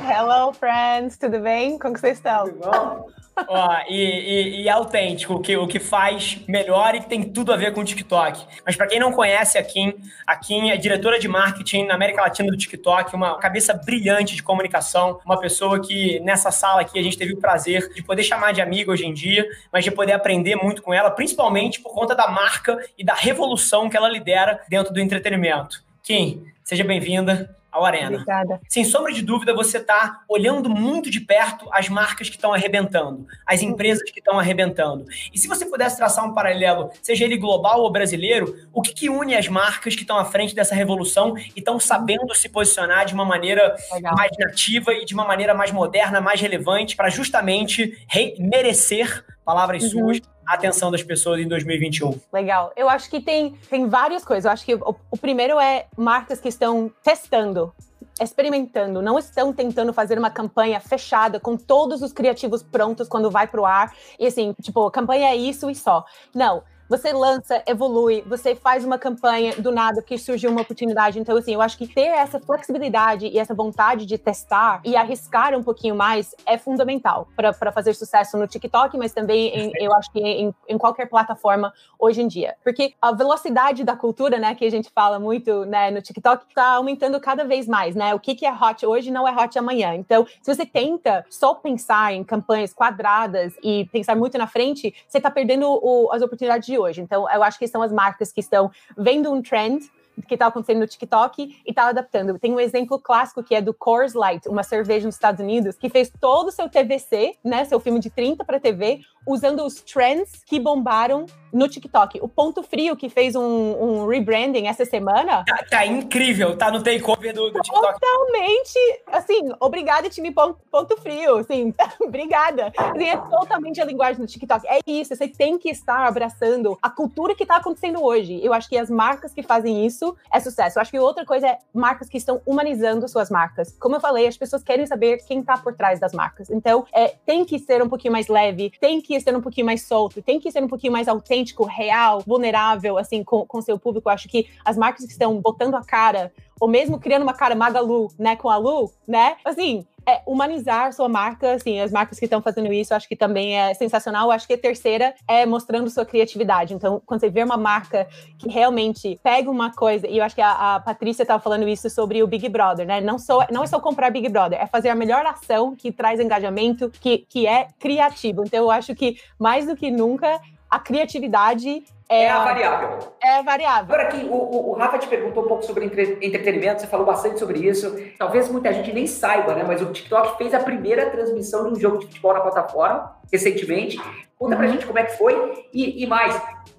Hello, 0.09 0.51
friends! 0.51 1.15
Tudo 1.15 1.39
bem? 1.39 1.77
Como 1.77 1.95
vocês 1.95 2.18
estão? 2.18 2.45
Tudo 2.45 2.59
bom? 2.59 3.06
Ó, 3.48 3.77
e, 3.88 3.95
e, 3.95 4.62
e, 4.63 4.68
é 4.68 4.71
autêntico, 4.71 5.36
o 5.36 5.39
que, 5.39 5.56
o 5.56 5.68
que 5.68 5.80
faz 5.80 6.39
melhor 6.48 6.95
e 6.95 7.01
que 7.01 7.07
tem 7.07 7.21
tudo 7.21 7.54
a 7.54 7.56
ver 7.56 7.71
com 7.71 7.81
o 7.81 7.86
TikTok. 7.86 8.48
Mas 8.65 8.75
para 8.75 8.88
quem 8.88 9.00
não 9.00 9.12
conhece 9.12 9.59
a 9.59 9.63
Kim, 9.63 9.94
a 10.25 10.36
Kim 10.36 10.71
é 10.71 10.77
diretora 10.77 11.19
de 11.19 11.27
marketing 11.27 11.86
na 11.86 11.94
América 11.94 12.24
Latina 12.24 12.50
do 12.50 12.57
TikTok, 12.57 13.15
uma 13.15 13.38
cabeça 13.38 13.75
brilhante 13.75 14.36
de 14.36 14.42
comunicação, 14.42 15.19
uma 15.24 15.39
pessoa 15.39 15.80
que 15.80 16.19
nessa 16.21 16.50
sala 16.50 16.81
aqui 16.81 16.98
a 16.98 17.04
gente 17.04 17.15
teve 17.15 17.33
o 17.33 17.38
prazer 17.38 17.94
de 17.94 18.01
poder 18.01 18.24
chamar 18.24 18.54
de 18.54 18.62
amiga 18.62 18.92
hoje 18.92 19.06
em 19.06 19.13
dia, 19.13 19.48
mas 19.71 19.83
de 19.83 19.92
poder 19.92 20.13
aprender 20.13 20.56
muito 20.56 20.81
com 20.81 20.92
ela, 20.92 21.12
principalmente 21.12 21.80
por 21.80 21.94
conta 21.94 22.15
da 22.15 22.27
marca 22.27 22.75
e 22.98 23.06
da 23.06 23.13
revolução 23.13 23.88
que 23.88 23.95
ela 23.95 24.09
lidera 24.09 24.62
dentro 24.68 24.92
do 24.92 25.00
entretenimento. 25.00 25.83
Kim, 26.01 26.44
seja 26.63 26.83
bem-vinda 26.83 27.56
ao 27.77 27.85
Arena. 27.85 28.15
Obrigada. 28.15 28.59
Sem 28.68 28.83
sombra 28.83 29.13
de 29.13 29.21
dúvida, 29.21 29.53
você 29.53 29.77
está 29.77 30.21
olhando 30.27 30.69
muito 30.69 31.09
de 31.09 31.21
perto 31.21 31.68
as 31.71 31.88
marcas 31.88 32.29
que 32.29 32.35
estão 32.35 32.53
arrebentando, 32.53 33.25
as 33.45 33.62
empresas 33.62 34.03
que 34.12 34.19
estão 34.19 34.39
arrebentando. 34.39 35.06
E 35.33 35.38
se 35.38 35.47
você 35.47 35.65
pudesse 35.65 35.97
traçar 35.97 36.25
um 36.25 36.33
paralelo, 36.33 36.89
seja 37.01 37.24
ele 37.24 37.38
global 37.38 37.81
ou 37.81 37.91
brasileiro, 37.91 38.56
o 38.74 38.81
que, 38.81 38.94
que 38.94 39.09
une 39.09 39.35
as 39.35 39.47
marcas 39.47 39.95
que 39.95 40.01
estão 40.01 40.18
à 40.18 40.25
frente 40.25 40.56
dessa 40.56 40.75
revolução 40.75 41.38
e 41.38 41.59
estão 41.59 41.79
sabendo 41.79 42.33
se 42.33 42.50
posicionar 42.50 43.06
de 43.06 43.13
uma 43.13 43.25
maneira 43.25 43.75
Legal. 43.94 44.15
mais 44.15 44.31
nativa 44.38 44.94
e 44.94 45.06
de 45.06 45.13
uma 45.13 45.25
maneira 45.25 45.53
mais 45.53 45.71
moderna, 45.71 46.19
mais 46.19 46.41
relevante, 46.41 46.95
para 46.95 47.09
justamente 47.09 47.97
merecer 48.39 49.23
palavras 49.45 49.83
uhum. 49.83 49.89
suas 49.89 50.21
a 50.47 50.54
atenção 50.54 50.89
das 50.89 51.04
pessoas 51.04 51.42
em 51.42 51.47
2021? 51.47 52.19
Legal. 52.31 52.71
Eu 52.75 52.89
acho 52.89 53.09
que 53.09 53.19
tem, 53.19 53.56
tem 53.69 53.87
várias 53.87 54.23
coisas. 54.23 54.45
Eu 54.45 54.51
acho 54.51 54.66
que 54.66 54.75
o, 54.75 54.95
o 55.11 55.18
primeiro 55.18 55.59
é 55.59 55.85
marcas 55.97 56.39
que 56.39 56.47
estão 56.47 56.92
testando 57.04 57.73
experimentando, 58.19 58.99
não 58.99 59.19
estão 59.19 59.54
tentando 59.54 59.94
fazer 59.94 60.18
uma 60.18 60.31
campanha 60.31 60.80
fechada 60.80 61.39
com 61.39 61.56
todos 61.56 62.01
os 62.01 62.11
criativos 62.11 62.63
prontos 62.63 63.07
quando 63.07 63.30
vai 63.30 63.45
para 63.45 63.61
o 63.61 63.66
ar 63.66 63.94
e 64.19 64.25
assim, 64.25 64.56
tipo, 64.59 64.89
campanha 64.89 65.30
é 65.30 65.35
isso 65.35 65.69
e 65.69 65.75
só. 65.75 66.04
Não, 66.33 66.63
você 66.89 67.11
lança, 67.11 67.61
evolui, 67.65 68.23
você 68.25 68.56
faz 68.56 68.85
uma 68.85 68.97
campanha 68.97 69.56
do 69.56 69.71
nada 69.71 70.01
que 70.01 70.17
surgiu 70.17 70.49
uma 70.51 70.61
oportunidade. 70.61 71.19
Então, 71.19 71.35
assim, 71.37 71.53
eu 71.53 71.61
acho 71.61 71.77
que 71.77 71.87
ter 71.87 72.07
essa 72.07 72.39
flexibilidade 72.39 73.27
e 73.27 73.39
essa 73.39 73.53
vontade 73.53 74.06
de 74.06 74.17
testar 74.17 74.81
e 74.83 74.95
arriscar 74.95 75.53
um 75.56 75.63
pouquinho 75.63 75.95
mais 75.95 76.33
é 76.45 76.57
fundamental 76.57 77.27
para 77.35 77.71
fazer 77.71 77.94
sucesso 77.94 78.37
no 78.37 78.47
TikTok, 78.47 78.97
mas 78.97 79.13
também 79.13 79.47
em, 79.47 79.71
eu 79.79 79.94
acho 79.94 80.11
que 80.11 80.19
em, 80.19 80.53
em, 80.67 80.77
qualquer 80.77 81.07
plataforma 81.07 81.73
hoje 81.99 82.21
em 82.21 82.27
dia. 82.27 82.56
Porque 82.63 82.94
a 83.01 83.11
velocidade 83.11 83.83
da 83.83 83.95
cultura, 83.95 84.37
né, 84.37 84.56
que 84.56 84.65
a 84.65 84.71
gente 84.71 84.89
fala 84.94 85.19
muito 85.19 85.65
né, 85.65 85.91
no 85.91 86.01
TikTok, 86.01 86.45
está 86.47 86.75
aumentando 86.75 87.19
cada 87.19 87.44
vez 87.44 87.67
mais, 87.67 87.95
né? 87.95 88.13
O 88.13 88.19
que, 88.19 88.35
que 88.35 88.45
é 88.45 88.53
hot 88.53 88.85
hoje 88.85 89.11
não 89.11 89.27
é 89.27 89.31
hot 89.31 89.57
amanhã. 89.57 89.94
Então, 89.95 90.25
se 90.41 90.53
você 90.53 90.65
tenta 90.65 91.25
só 91.29 91.53
pensar 91.53 92.13
em 92.13 92.23
campanhas 92.23 92.73
quadradas 92.73 93.53
e 93.63 93.85
pensar 93.91 94.15
muito 94.15 94.37
na 94.37 94.47
frente, 94.47 94.94
você 95.07 95.17
está 95.17 95.29
perdendo 95.29 95.67
o, 95.67 96.11
as 96.11 96.21
oportunidades 96.21 96.67
hoje. 96.77 97.01
Então, 97.01 97.29
eu 97.29 97.43
acho 97.43 97.57
que 97.59 97.67
são 97.67 97.81
as 97.81 97.91
marcas 97.91 98.31
que 98.31 98.39
estão 98.39 98.71
vendo 98.97 99.31
um 99.31 99.41
trend 99.41 99.89
que 100.27 100.33
está 100.33 100.47
acontecendo 100.47 100.79
no 100.79 100.87
TikTok 100.87 101.43
e 101.43 101.69
está 101.69 101.89
adaptando. 101.89 102.39
Tem 102.39 102.51
um 102.51 102.59
exemplo 102.59 102.99
clássico 102.99 103.43
que 103.43 103.53
é 103.53 103.61
do 103.61 103.73
Coors 103.73 104.13
Light, 104.13 104.47
uma 104.47 104.63
cerveja 104.63 105.05
nos 105.05 105.15
Estados 105.15 105.39
Unidos, 105.39 105.75
que 105.75 105.89
fez 105.89 106.11
todo 106.19 106.47
o 106.47 106.51
seu 106.51 106.67
TVC, 106.69 107.35
né, 107.43 107.65
seu 107.65 107.79
filme 107.79 107.99
de 107.99 108.09
30 108.09 108.43
para 108.43 108.59
TV, 108.59 109.01
usando 109.27 109.63
os 109.65 109.81
trends 109.81 110.43
que 110.45 110.59
bombaram 110.59 111.25
no 111.51 111.67
TikTok. 111.67 112.19
O 112.21 112.27
Ponto 112.27 112.61
Frio, 112.63 112.95
que 112.95 113.09
fez 113.09 113.35
um, 113.35 113.41
um 113.41 114.07
rebranding 114.07 114.67
essa 114.67 114.85
semana. 114.85 115.43
Tá, 115.45 115.65
tá, 115.69 115.85
incrível, 115.85 116.57
tá 116.57 116.71
no 116.71 116.83
takeover 116.83 117.33
do, 117.33 117.49
do 117.49 117.61
TikTok. 117.61 117.99
Totalmente, 117.99 118.79
assim, 119.07 119.51
obrigada, 119.59 120.09
time 120.09 120.31
Ponto, 120.31 120.59
ponto 120.69 120.97
Frio, 120.97 121.37
assim, 121.37 121.73
obrigada. 122.01 122.71
Assim, 122.77 123.09
é 123.09 123.17
totalmente 123.17 123.81
a 123.81 123.85
linguagem 123.85 124.21
do 124.21 124.27
TikTok. 124.27 124.67
É 124.67 124.79
isso, 124.85 125.15
você 125.15 125.27
tem 125.27 125.57
que 125.57 125.69
estar 125.69 126.05
abraçando 126.05 126.77
a 126.81 126.89
cultura 126.89 127.33
que 127.33 127.45
tá 127.45 127.57
acontecendo 127.57 128.03
hoje. 128.03 128.39
Eu 128.43 128.53
acho 128.53 128.69
que 128.69 128.77
as 128.77 128.89
marcas 128.89 129.33
que 129.33 129.41
fazem 129.41 129.85
isso 129.85 130.15
é 130.31 130.39
sucesso. 130.39 130.77
Eu 130.77 130.81
acho 130.81 130.91
que 130.91 130.99
outra 130.99 131.25
coisa 131.25 131.47
é 131.47 131.57
marcas 131.73 132.09
que 132.09 132.17
estão 132.17 132.41
humanizando 132.45 133.07
suas 133.07 133.29
marcas. 133.29 133.75
Como 133.79 133.95
eu 133.95 133.99
falei, 133.99 134.27
as 134.27 134.37
pessoas 134.37 134.63
querem 134.63 134.85
saber 134.85 135.17
quem 135.25 135.41
tá 135.41 135.57
por 135.57 135.73
trás 135.73 135.99
das 135.99 136.13
marcas. 136.13 136.49
Então, 136.49 136.85
é, 136.93 137.15
tem 137.25 137.45
que 137.45 137.57
ser 137.57 137.81
um 137.81 137.89
pouquinho 137.89 138.11
mais 138.11 138.27
leve, 138.27 138.71
tem 138.79 139.01
que 139.01 139.17
ser 139.19 139.36
um 139.36 139.42
pouquinho 139.42 139.66
mais 139.66 139.81
solto, 139.83 140.21
tem 140.21 140.40
que 140.40 140.52
ser 140.52 140.64
um 140.64 140.68
pouquinho 140.68 140.94
mais 140.94 141.07
autêntico 141.07 141.66
real, 141.66 142.21
vulnerável, 142.26 142.97
assim, 142.97 143.24
com, 143.24 143.45
com 143.45 143.62
seu 143.62 143.78
público. 143.78 144.09
Eu 144.09 144.14
acho 144.14 144.28
que 144.28 144.47
as 144.64 144.78
marcas 144.78 145.06
que 145.06 145.12
estão 145.12 145.40
botando 145.40 145.76
a 145.76 145.83
cara, 145.83 146.31
ou 146.59 146.68
mesmo 146.68 146.99
criando 146.99 147.23
uma 147.23 147.33
cara 147.33 147.56
Magalu, 147.56 148.11
né, 148.18 148.35
com 148.35 148.49
a 148.49 148.57
Lu, 148.57 148.92
né, 149.07 149.37
assim, 149.44 149.85
é 150.07 150.21
humanizar 150.26 150.94
sua 150.94 151.09
marca, 151.09 151.52
assim, 151.52 151.81
as 151.81 151.92
marcas 151.92 152.18
que 152.18 152.23
estão 152.23 152.42
fazendo 152.42 152.71
isso, 152.71 152.94
acho 152.94 153.09
que 153.09 153.16
também 153.16 153.59
é 153.59 153.73
sensacional. 153.73 154.31
Acho 154.31 154.47
que 154.47 154.54
a 154.54 154.57
terceira 154.57 155.14
é 155.28 155.45
mostrando 155.45 155.90
sua 155.90 156.06
criatividade. 156.06 156.73
Então, 156.73 157.02
quando 157.06 157.19
você 157.19 157.30
vê 157.30 157.44
uma 157.44 157.57
marca 157.57 158.07
que 158.40 158.47
realmente 158.47 159.19
pega 159.21 159.52
uma 159.52 159.69
coisa, 159.73 160.07
e 160.07 160.18
eu 160.18 160.23
acho 160.23 160.33
que 160.33 160.42
a, 160.42 160.76
a 160.76 160.80
Patrícia 160.80 161.23
estava 161.23 161.44
falando 161.44 161.68
isso 161.68 161.90
sobre 161.90 162.23
o 162.23 162.28
Big 162.28 162.47
Brother, 162.47 162.87
né? 162.87 163.02
Não, 163.02 163.19
só, 163.19 163.45
não 163.52 163.64
é 163.64 163.68
só 163.68 163.81
comprar 163.81 164.09
Big 164.09 164.30
Brother, 164.30 164.61
é 164.61 164.66
fazer 164.66 164.87
a 164.87 164.95
melhor 164.95 165.26
ação 165.26 165.76
que 165.76 165.92
traz 165.92 166.21
engajamento, 166.21 166.90
que, 166.90 167.26
que 167.30 167.45
é 167.45 167.68
criativo. 167.78 168.45
Então, 168.45 168.64
eu 168.64 168.71
acho 168.71 168.95
que 168.95 169.18
mais 169.37 169.66
do 169.66 169.76
que 169.76 169.92
nunca 169.92 170.40
a 170.69 170.80
criatividade 170.80 171.83
é, 172.09 172.23
é 172.23 172.30
a 172.30 172.44
variável. 172.44 172.99
É 173.21 173.44
variável. 173.44 173.83
Agora 173.94 174.04
aqui, 174.04 174.26
o, 174.26 174.33
o, 174.33 174.69
o, 174.71 174.73
Rafa 174.73 174.97
te 174.97 175.07
perguntou 175.07 175.44
um 175.44 175.47
pouco 175.47 175.64
sobre 175.64 175.85
entre, 175.85 176.18
entretenimento, 176.21 176.81
você 176.81 176.87
falou 176.87 177.06
bastante 177.06 177.37
sobre 177.37 177.59
isso. 177.59 177.95
Talvez 178.18 178.49
muita 178.49 178.71
gente 178.71 178.94
nem 178.94 179.06
saiba, 179.06 179.54
né? 179.54 179.64
Mas 179.68 179.81
o 179.81 179.92
TikTok 179.92 180.37
fez 180.37 180.54
a 180.54 180.59
primeira 180.59 181.09
transmissão 181.09 181.66
de 181.68 181.73
um 181.73 181.80
jogo 181.80 181.97
de 181.99 182.06
futebol 182.06 182.33
na 182.33 182.40
plataforma, 182.40 183.18
recentemente. 183.31 183.97
Conta 184.37 184.54
uhum. 184.54 184.57
pra 184.57 184.68
gente 184.68 184.85
como 184.85 184.99
é 184.99 185.04
que 185.04 185.18
foi 185.18 185.68
e, 185.73 186.04
e 186.04 186.07
mais. 186.07 186.35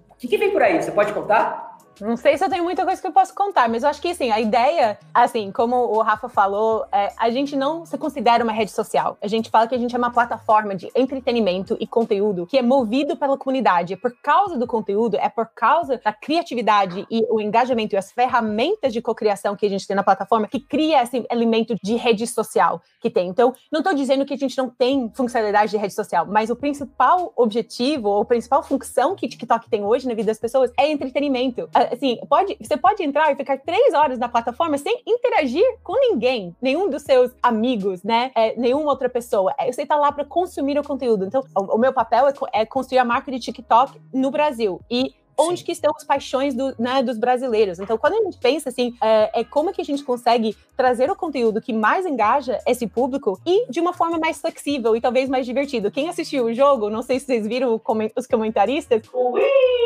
O 0.08 0.14
que, 0.16 0.28
que 0.28 0.38
vem 0.38 0.50
por 0.50 0.62
aí? 0.62 0.82
Você 0.82 0.90
pode 0.90 1.12
contar? 1.12 1.67
Não 2.00 2.16
sei 2.16 2.38
se 2.38 2.44
eu 2.44 2.48
tenho 2.48 2.62
muita 2.62 2.84
coisa 2.84 3.00
que 3.00 3.06
eu 3.06 3.12
posso 3.12 3.34
contar, 3.34 3.68
mas 3.68 3.82
eu 3.82 3.88
acho 3.88 4.00
que 4.00 4.10
assim, 4.10 4.30
a 4.30 4.40
ideia, 4.40 4.98
assim, 5.12 5.50
como 5.50 5.76
o 5.76 6.00
Rafa 6.00 6.28
falou, 6.28 6.86
é, 6.92 7.12
a 7.16 7.28
gente 7.30 7.56
não 7.56 7.84
se 7.84 7.98
considera 7.98 8.44
uma 8.44 8.52
rede 8.52 8.70
social. 8.70 9.18
A 9.20 9.26
gente 9.26 9.50
fala 9.50 9.66
que 9.66 9.74
a 9.74 9.78
gente 9.78 9.94
é 9.94 9.98
uma 9.98 10.10
plataforma 10.10 10.74
de 10.74 10.88
entretenimento 10.94 11.76
e 11.80 11.86
conteúdo 11.86 12.46
que 12.46 12.56
é 12.56 12.62
movido 12.62 13.16
pela 13.16 13.36
comunidade. 13.36 13.94
É 13.94 13.96
por 13.96 14.14
causa 14.22 14.56
do 14.56 14.66
conteúdo, 14.66 15.16
é 15.16 15.28
por 15.28 15.46
causa 15.46 16.00
da 16.02 16.12
criatividade 16.12 17.06
e 17.10 17.26
o 17.30 17.40
engajamento 17.40 17.94
e 17.94 17.98
as 17.98 18.12
ferramentas 18.12 18.92
de 18.92 19.02
cocriação 19.02 19.56
que 19.56 19.66
a 19.66 19.70
gente 19.70 19.86
tem 19.86 19.96
na 19.96 20.04
plataforma 20.04 20.46
que 20.46 20.60
cria 20.60 21.02
esse 21.02 21.26
elemento 21.30 21.74
de 21.82 21.96
rede 21.96 22.26
social 22.26 22.80
que 23.00 23.10
tem. 23.10 23.28
Então, 23.28 23.54
não 23.72 23.80
estou 23.80 23.94
dizendo 23.94 24.24
que 24.24 24.34
a 24.34 24.38
gente 24.38 24.56
não 24.56 24.70
tem 24.70 25.10
funcionalidade 25.14 25.70
de 25.72 25.76
rede 25.76 25.94
social, 25.94 26.26
mas 26.26 26.48
o 26.48 26.56
principal 26.56 27.32
objetivo, 27.36 28.08
ou 28.08 28.24
principal 28.24 28.62
função 28.62 29.16
que 29.16 29.28
TikTok 29.28 29.68
tem 29.68 29.84
hoje 29.84 30.06
na 30.06 30.14
vida 30.14 30.26
das 30.26 30.38
pessoas 30.38 30.70
é 30.78 30.88
entretenimento 30.90 31.68
assim, 31.92 32.18
pode, 32.28 32.56
você 32.60 32.76
pode 32.76 33.02
entrar 33.02 33.32
e 33.32 33.36
ficar 33.36 33.58
três 33.58 33.94
horas 33.94 34.18
na 34.18 34.28
plataforma 34.28 34.78
sem 34.78 35.02
interagir 35.06 35.64
com 35.82 35.94
ninguém, 35.98 36.54
nenhum 36.60 36.88
dos 36.88 37.02
seus 37.02 37.30
amigos, 37.42 38.02
né? 38.02 38.30
É, 38.34 38.58
nenhuma 38.58 38.90
outra 38.90 39.08
pessoa. 39.08 39.54
É, 39.58 39.70
você 39.70 39.84
tá 39.84 39.96
lá 39.96 40.12
para 40.12 40.24
consumir 40.24 40.78
o 40.78 40.82
conteúdo. 40.82 41.24
Então, 41.24 41.44
o, 41.56 41.76
o 41.76 41.78
meu 41.78 41.92
papel 41.92 42.28
é, 42.28 42.32
é 42.52 42.66
construir 42.66 42.98
a 42.98 43.04
marca 43.04 43.30
de 43.30 43.38
TikTok 43.38 44.00
no 44.12 44.30
Brasil. 44.30 44.80
E 44.90 45.14
onde 45.38 45.60
Sim. 45.60 45.66
que 45.66 45.72
estão 45.72 45.92
as 45.96 46.04
paixões 46.04 46.54
do, 46.54 46.74
né, 46.78 47.02
dos 47.02 47.16
brasileiros. 47.16 47.78
Então, 47.78 47.96
quando 47.96 48.14
a 48.14 48.24
gente 48.24 48.38
pensa 48.38 48.68
assim, 48.68 48.94
é, 49.00 49.40
é, 49.40 49.44
como 49.44 49.72
que 49.72 49.80
a 49.80 49.84
gente 49.84 50.02
consegue 50.02 50.56
trazer 50.76 51.10
o 51.10 51.16
conteúdo 51.16 51.60
que 51.60 51.72
mais 51.72 52.04
engaja 52.04 52.58
esse 52.66 52.86
público 52.86 53.40
e 53.46 53.70
de 53.70 53.80
uma 53.80 53.92
forma 53.92 54.18
mais 54.18 54.40
flexível 54.40 54.96
e 54.96 55.00
talvez 55.00 55.28
mais 55.28 55.46
divertido. 55.46 55.90
Quem 55.90 56.08
assistiu 56.08 56.46
o 56.46 56.54
jogo, 56.54 56.90
não 56.90 57.02
sei 57.02 57.20
se 57.20 57.26
vocês 57.26 57.46
viram 57.46 57.80
os 58.16 58.26
comentaristas, 58.26 59.02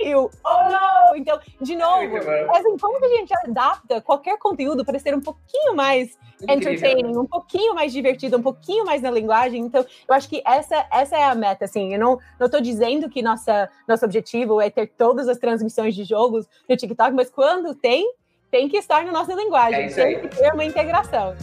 e 0.04 0.14
o 0.14 0.30
oh 0.44 0.70
não! 0.70 1.16
Então, 1.16 1.38
de 1.60 1.76
novo, 1.76 2.16
é 2.16 2.58
assim, 2.58 2.76
como 2.78 2.98
que 2.98 3.04
a 3.04 3.16
gente 3.16 3.32
adapta 3.44 4.00
qualquer 4.00 4.38
conteúdo 4.38 4.84
para 4.84 4.98
ser 4.98 5.14
um 5.14 5.20
pouquinho 5.20 5.74
mais 5.74 6.16
entertaining, 6.48 7.16
um 7.16 7.26
pouquinho 7.26 7.74
mais 7.74 7.92
divertido, 7.92 8.36
um 8.36 8.42
pouquinho 8.42 8.84
mais 8.84 9.02
na 9.02 9.10
linguagem. 9.10 9.62
Então, 9.62 9.84
eu 10.08 10.14
acho 10.14 10.28
que 10.28 10.42
essa, 10.44 10.86
essa 10.90 11.16
é 11.16 11.24
a 11.24 11.34
meta, 11.34 11.64
assim. 11.64 11.94
Eu 11.94 12.00
não, 12.00 12.18
não 12.38 12.48
tô 12.48 12.60
dizendo 12.60 13.08
que 13.08 13.22
nossa, 13.22 13.68
nosso 13.86 14.04
objetivo 14.04 14.60
é 14.60 14.70
ter 14.70 14.88
todas 14.88 15.28
as 15.28 15.38
transmissões 15.42 15.94
de 15.94 16.04
jogos 16.04 16.48
no 16.68 16.76
TikTok, 16.76 17.12
mas 17.12 17.28
quando 17.28 17.74
tem, 17.74 18.14
tem 18.50 18.68
que 18.68 18.76
estar 18.76 19.04
na 19.04 19.10
nossa 19.10 19.34
linguagem. 19.34 19.86
É 19.86 19.88
tem 19.88 20.20
que 20.20 20.28
ter 20.28 20.54
uma 20.54 20.64
integração. 20.64 21.34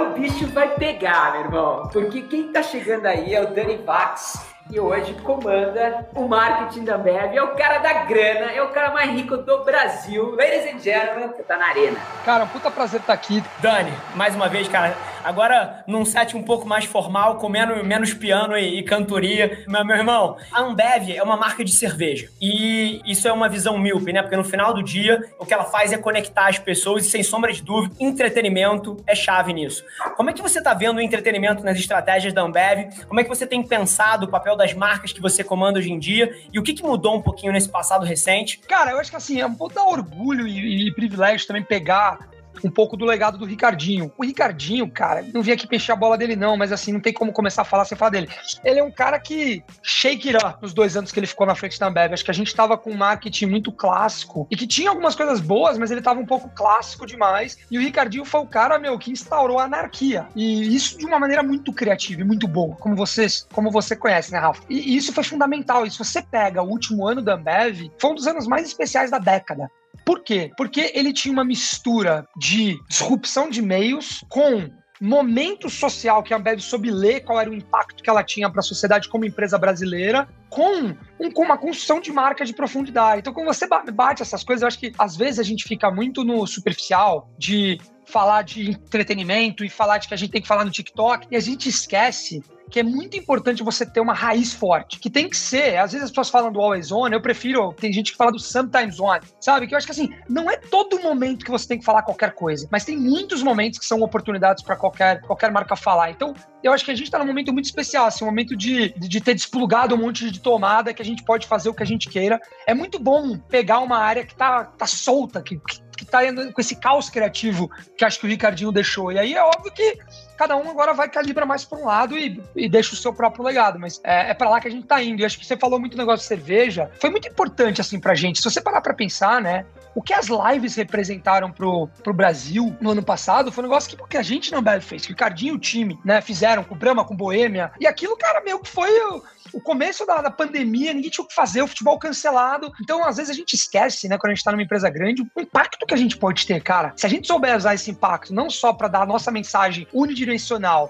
o 0.00 0.12
bicho 0.14 0.46
vai 0.48 0.74
pegar, 0.74 1.32
meu 1.32 1.40
irmão. 1.42 1.88
Porque 1.92 2.22
quem 2.22 2.50
tá 2.50 2.62
chegando 2.62 3.06
aí 3.06 3.34
é 3.34 3.42
o 3.42 3.54
Dani 3.54 3.76
Vax 3.76 4.49
e 4.70 4.78
hoje 4.78 5.14
comanda 5.24 6.06
o 6.14 6.28
marketing 6.28 6.84
da 6.84 6.94
Ambev. 6.94 7.36
É 7.36 7.42
o 7.42 7.54
cara 7.56 7.78
da 7.78 7.92
grana, 8.04 8.52
é 8.52 8.62
o 8.62 8.68
cara 8.68 8.92
mais 8.92 9.10
rico 9.10 9.36
do 9.36 9.64
Brasil. 9.64 10.34
Ladies 10.36 10.74
and 10.74 10.78
gentlemen, 10.78 11.28
você 11.28 11.42
tá 11.42 11.56
na 11.56 11.66
arena. 11.66 11.98
Cara, 12.24 12.44
um 12.44 12.48
puta 12.48 12.70
prazer 12.70 13.00
estar 13.00 13.12
aqui. 13.12 13.42
Dani, 13.58 13.92
mais 14.14 14.34
uma 14.34 14.48
vez, 14.48 14.68
cara, 14.68 14.94
agora 15.24 15.84
num 15.86 16.04
set 16.04 16.36
um 16.36 16.42
pouco 16.42 16.66
mais 16.66 16.84
formal, 16.84 17.36
com 17.36 17.48
menos, 17.48 17.84
menos 17.84 18.14
piano 18.14 18.56
e, 18.56 18.78
e 18.78 18.82
cantoria. 18.82 19.64
Meu, 19.66 19.84
meu 19.84 19.96
irmão, 19.96 20.36
a 20.52 20.62
Ambev 20.62 21.10
é 21.10 21.22
uma 21.22 21.36
marca 21.36 21.64
de 21.64 21.72
cerveja. 21.72 22.28
E 22.40 23.00
isso 23.04 23.26
é 23.28 23.32
uma 23.32 23.48
visão 23.48 23.78
míope, 23.78 24.12
né? 24.12 24.22
Porque 24.22 24.36
no 24.36 24.44
final 24.44 24.72
do 24.72 24.82
dia, 24.82 25.22
o 25.38 25.46
que 25.46 25.54
ela 25.54 25.64
faz 25.64 25.92
é 25.92 25.98
conectar 25.98 26.48
as 26.48 26.58
pessoas 26.58 27.06
e, 27.06 27.10
sem 27.10 27.22
sombra 27.22 27.52
de 27.52 27.62
dúvida, 27.62 27.94
entretenimento 28.00 28.96
é 29.06 29.14
chave 29.14 29.52
nisso. 29.52 29.84
Como 30.16 30.30
é 30.30 30.32
que 30.32 30.42
você 30.42 30.62
tá 30.62 30.74
vendo 30.74 30.98
o 30.98 31.00
entretenimento 31.00 31.64
nas 31.64 31.78
estratégias 31.78 32.32
da 32.32 32.42
Ambev? 32.42 32.90
Como 33.06 33.20
é 33.20 33.22
que 33.22 33.28
você 33.28 33.46
tem 33.46 33.62
pensado 33.62 34.26
o 34.26 34.28
papel 34.28 34.56
das 34.56 34.74
marcas 34.74 35.12
que 35.12 35.20
você 35.20 35.42
comanda 35.42 35.78
hoje 35.78 35.92
em 35.92 35.98
dia 35.98 36.34
e 36.52 36.58
o 36.58 36.62
que, 36.62 36.72
que 36.72 36.82
mudou 36.82 37.16
um 37.16 37.22
pouquinho 37.22 37.52
nesse 37.52 37.68
passado 37.68 38.04
recente? 38.04 38.58
Cara, 38.68 38.92
eu 38.92 39.00
acho 39.00 39.10
que 39.10 39.16
assim, 39.16 39.40
é 39.40 39.46
um 39.46 39.54
pouco 39.54 39.74
da 39.74 39.84
orgulho 39.84 40.46
e, 40.46 40.88
e 40.88 40.94
privilégio 40.94 41.46
também 41.46 41.62
pegar 41.62 42.30
um 42.64 42.70
pouco 42.70 42.96
do 42.96 43.04
legado 43.04 43.38
do 43.38 43.44
Ricardinho. 43.44 44.12
O 44.16 44.24
Ricardinho, 44.24 44.90
cara, 44.90 45.24
não 45.32 45.42
vim 45.42 45.52
aqui 45.52 45.66
peixar 45.66 45.96
a 45.96 45.98
bola 45.98 46.16
dele, 46.16 46.36
não, 46.36 46.56
mas 46.56 46.72
assim, 46.72 46.92
não 46.92 47.00
tem 47.00 47.12
como 47.12 47.32
começar 47.32 47.62
a 47.62 47.64
falar 47.64 47.84
sem 47.84 47.96
falar 47.96 48.10
dele. 48.10 48.28
Ele 48.64 48.80
é 48.80 48.84
um 48.84 48.90
cara 48.90 49.18
que 49.18 49.62
shake 49.82 50.28
it 50.28 50.44
up 50.44 50.60
nos 50.60 50.72
dois 50.72 50.96
anos 50.96 51.12
que 51.12 51.18
ele 51.18 51.26
ficou 51.26 51.46
na 51.46 51.54
frente 51.54 51.78
da 51.78 51.86
Ambev. 51.86 52.12
Acho 52.12 52.24
que 52.24 52.30
a 52.30 52.34
gente 52.34 52.54
tava 52.54 52.76
com 52.76 52.90
um 52.90 52.96
marketing 52.96 53.46
muito 53.46 53.72
clássico 53.72 54.46
e 54.50 54.56
que 54.56 54.66
tinha 54.66 54.90
algumas 54.90 55.14
coisas 55.14 55.40
boas, 55.40 55.78
mas 55.78 55.90
ele 55.90 56.02
tava 56.02 56.20
um 56.20 56.26
pouco 56.26 56.48
clássico 56.50 57.06
demais. 57.06 57.58
E 57.70 57.78
o 57.78 57.80
Ricardinho 57.80 58.24
foi 58.24 58.40
o 58.40 58.46
cara, 58.46 58.78
meu, 58.78 58.98
que 58.98 59.10
instaurou 59.10 59.58
a 59.58 59.64
anarquia. 59.64 60.26
E 60.34 60.74
isso 60.74 60.98
de 60.98 61.06
uma 61.06 61.18
maneira 61.18 61.42
muito 61.42 61.72
criativa 61.72 62.20
e 62.20 62.24
muito 62.24 62.46
boa, 62.46 62.74
como 62.76 62.94
vocês, 62.94 63.46
como 63.52 63.70
você 63.70 63.96
conhece, 63.96 64.32
né, 64.32 64.38
Rafa? 64.38 64.62
E 64.68 64.96
isso 64.96 65.12
foi 65.12 65.24
fundamental. 65.24 65.86
E 65.86 65.90
se 65.90 65.98
você 65.98 66.22
pega 66.22 66.62
o 66.62 66.68
último 66.68 67.06
ano 67.06 67.22
da 67.22 67.34
Ambev, 67.34 67.90
foi 67.98 68.10
um 68.10 68.14
dos 68.14 68.26
anos 68.26 68.46
mais 68.46 68.66
especiais 68.66 69.10
da 69.10 69.18
década. 69.18 69.70
Por 70.10 70.24
quê? 70.24 70.50
Porque 70.56 70.90
ele 70.92 71.12
tinha 71.12 71.30
uma 71.30 71.44
mistura 71.44 72.26
de 72.36 72.76
disrupção 72.88 73.48
de 73.48 73.62
meios 73.62 74.24
com 74.28 74.68
momento 75.00 75.70
social 75.70 76.20
que 76.20 76.34
a 76.34 76.36
Ambev 76.36 76.58
soube 76.58 76.90
ler 76.90 77.20
qual 77.20 77.40
era 77.40 77.48
o 77.48 77.54
impacto 77.54 78.02
que 78.02 78.10
ela 78.10 78.24
tinha 78.24 78.50
para 78.50 78.58
a 78.58 78.62
sociedade 78.64 79.08
como 79.08 79.24
empresa 79.24 79.56
brasileira, 79.56 80.28
com, 80.48 80.96
um, 81.20 81.30
com 81.30 81.42
uma 81.44 81.56
construção 81.56 82.00
de 82.00 82.10
marca 82.10 82.44
de 82.44 82.52
profundidade. 82.52 83.20
Então, 83.20 83.32
quando 83.32 83.46
você 83.46 83.68
bate 83.92 84.20
essas 84.20 84.42
coisas, 84.42 84.62
eu 84.62 84.66
acho 84.66 84.80
que 84.80 84.92
às 84.98 85.16
vezes 85.16 85.38
a 85.38 85.44
gente 85.44 85.62
fica 85.62 85.92
muito 85.92 86.24
no 86.24 86.44
superficial 86.44 87.30
de 87.38 87.78
falar 88.04 88.42
de 88.42 88.70
entretenimento 88.70 89.64
e 89.64 89.68
falar 89.68 89.98
de 89.98 90.08
que 90.08 90.14
a 90.14 90.16
gente 90.16 90.32
tem 90.32 90.42
que 90.42 90.48
falar 90.48 90.64
no 90.64 90.72
TikTok 90.72 91.28
e 91.30 91.36
a 91.36 91.40
gente 91.40 91.68
esquece 91.68 92.42
que 92.70 92.80
é 92.80 92.82
muito 92.82 93.16
importante 93.16 93.62
você 93.62 93.84
ter 93.84 94.00
uma 94.00 94.14
raiz 94.14 94.52
forte, 94.52 94.98
que 94.98 95.10
tem 95.10 95.28
que 95.28 95.36
ser, 95.36 95.76
às 95.78 95.92
vezes 95.92 96.04
as 96.04 96.10
pessoas 96.10 96.30
falam 96.30 96.52
do 96.52 96.60
always 96.60 96.92
on, 96.92 97.08
eu 97.08 97.20
prefiro, 97.20 97.72
tem 97.72 97.92
gente 97.92 98.12
que 98.12 98.16
fala 98.16 98.30
do 98.30 98.38
sometimes 98.38 99.00
on, 99.00 99.18
sabe? 99.40 99.66
Que 99.66 99.74
eu 99.74 99.78
acho 99.78 99.86
que 99.86 99.92
assim, 99.92 100.10
não 100.28 100.50
é 100.50 100.56
todo 100.56 101.00
momento 101.00 101.44
que 101.44 101.50
você 101.50 101.66
tem 101.66 101.78
que 101.78 101.84
falar 101.84 102.02
qualquer 102.02 102.32
coisa, 102.32 102.68
mas 102.70 102.84
tem 102.84 102.96
muitos 102.96 103.42
momentos 103.42 103.78
que 103.78 103.84
são 103.84 104.00
oportunidades 104.00 104.62
para 104.62 104.76
qualquer, 104.76 105.20
qualquer 105.22 105.50
marca 105.50 105.74
falar. 105.74 106.10
Então, 106.10 106.34
eu 106.62 106.72
acho 106.72 106.84
que 106.84 106.90
a 106.90 106.94
gente 106.94 107.06
está 107.06 107.18
num 107.18 107.26
momento 107.26 107.52
muito 107.52 107.64
especial, 107.64 108.06
assim, 108.06 108.24
um 108.24 108.28
momento 108.28 108.56
de, 108.56 108.90
de 108.98 109.20
ter 109.20 109.34
desplugado 109.34 109.94
um 109.94 109.98
monte 109.98 110.30
de 110.30 110.40
tomada, 110.40 110.92
que 110.92 111.02
a 111.02 111.04
gente 111.04 111.24
pode 111.24 111.46
fazer 111.46 111.68
o 111.68 111.74
que 111.74 111.82
a 111.82 111.86
gente 111.86 112.08
queira. 112.08 112.40
É 112.66 112.74
muito 112.74 112.98
bom 112.98 113.38
pegar 113.38 113.80
uma 113.80 113.98
área 113.98 114.24
que 114.24 114.34
tá, 114.34 114.64
tá 114.64 114.86
solta, 114.86 115.42
que, 115.42 115.60
que 115.96 116.04
tá 116.04 116.20
com 116.52 116.60
esse 116.60 116.76
caos 116.76 117.08
criativo 117.08 117.70
que 117.96 118.04
acho 118.04 118.20
que 118.20 118.26
o 118.26 118.28
Ricardinho 118.28 118.72
deixou. 118.72 119.10
E 119.10 119.18
aí 119.18 119.34
é 119.34 119.42
óbvio 119.42 119.72
que 119.72 119.98
cada 120.40 120.56
um 120.56 120.70
agora 120.70 120.94
vai 120.94 121.06
calibrar 121.06 121.46
mais 121.46 121.66
para 121.66 121.78
um 121.78 121.84
lado 121.84 122.16
e, 122.16 122.42
e, 122.56 122.66
deixa 122.66 122.94
o 122.94 122.96
seu 122.96 123.12
próprio 123.12 123.44
legado. 123.44 123.78
Mas 123.78 124.00
é, 124.02 124.30
é 124.30 124.34
para 124.34 124.48
lá 124.48 124.58
que 124.58 124.68
a 124.68 124.70
gente 124.70 124.86
tá 124.86 125.02
indo. 125.02 125.20
E 125.20 125.24
acho 125.26 125.38
que 125.38 125.44
você 125.44 125.54
falou 125.54 125.78
muito 125.78 125.98
negócio 125.98 126.22
de 126.22 126.28
cerveja. 126.28 126.90
Foi 126.98 127.10
muito 127.10 127.28
importante, 127.28 127.82
assim, 127.82 128.00
pra 128.00 128.14
gente. 128.14 128.38
Se 128.38 128.44
você 128.44 128.58
parar 128.58 128.80
pra 128.80 128.94
pensar, 128.94 129.42
né? 129.42 129.66
O 129.94 130.00
que 130.00 130.14
as 130.14 130.28
lives 130.28 130.76
representaram 130.76 131.50
pro, 131.50 131.88
pro 132.02 132.14
Brasil 132.14 132.74
no 132.80 132.92
ano 132.92 133.02
passado 133.02 133.50
foi 133.50 133.64
um 133.64 133.66
negócio 133.66 133.90
que, 133.90 133.96
porque 133.96 134.16
a 134.16 134.22
gente 134.22 134.52
não 134.52 134.60
Ambev 134.60 134.82
fez, 134.82 135.02
que 135.04 135.08
o 135.08 135.14
Ricardinho 135.14 135.54
e 135.54 135.56
o 135.56 135.58
time, 135.58 135.98
né, 136.04 136.20
fizeram 136.20 136.62
com 136.62 136.74
o 136.74 136.78
Brahma, 136.78 137.04
com 137.04 137.14
o 137.14 137.16
Boêmia. 137.16 137.72
E 137.80 137.86
aquilo, 137.86 138.16
cara, 138.16 138.40
meio 138.40 138.60
que 138.60 138.68
foi 138.68 138.90
o, 139.06 139.22
o 139.52 139.60
começo 139.60 140.06
da, 140.06 140.20
da, 140.20 140.30
pandemia, 140.30 140.92
ninguém 140.92 141.10
tinha 141.10 141.24
o 141.24 141.26
que 141.26 141.34
fazer, 141.34 141.62
o 141.62 141.66
futebol 141.66 141.98
cancelado. 141.98 142.72
Então, 142.80 143.04
às 143.04 143.16
vezes, 143.16 143.30
a 143.30 143.34
gente 143.34 143.54
esquece, 143.54 144.08
né, 144.08 144.16
quando 144.16 144.32
a 144.32 144.34
gente 144.34 144.44
tá 144.44 144.52
numa 144.52 144.62
empresa 144.62 144.88
grande, 144.88 145.22
o 145.22 145.40
impacto 145.40 145.86
que 145.86 145.94
a 145.94 145.96
gente 145.96 146.16
pode 146.16 146.46
ter, 146.46 146.62
cara. 146.62 146.92
Se 146.96 147.06
a 147.06 147.08
gente 147.08 147.26
souber 147.26 147.56
usar 147.56 147.74
esse 147.74 147.90
impacto, 147.90 148.34
não 148.34 148.48
só 148.48 148.72
para 148.72 148.88
dar 148.88 149.02
a 149.02 149.06
nossa 149.06 149.30
mensagem 149.30 149.86
unidirecional, 149.92 150.29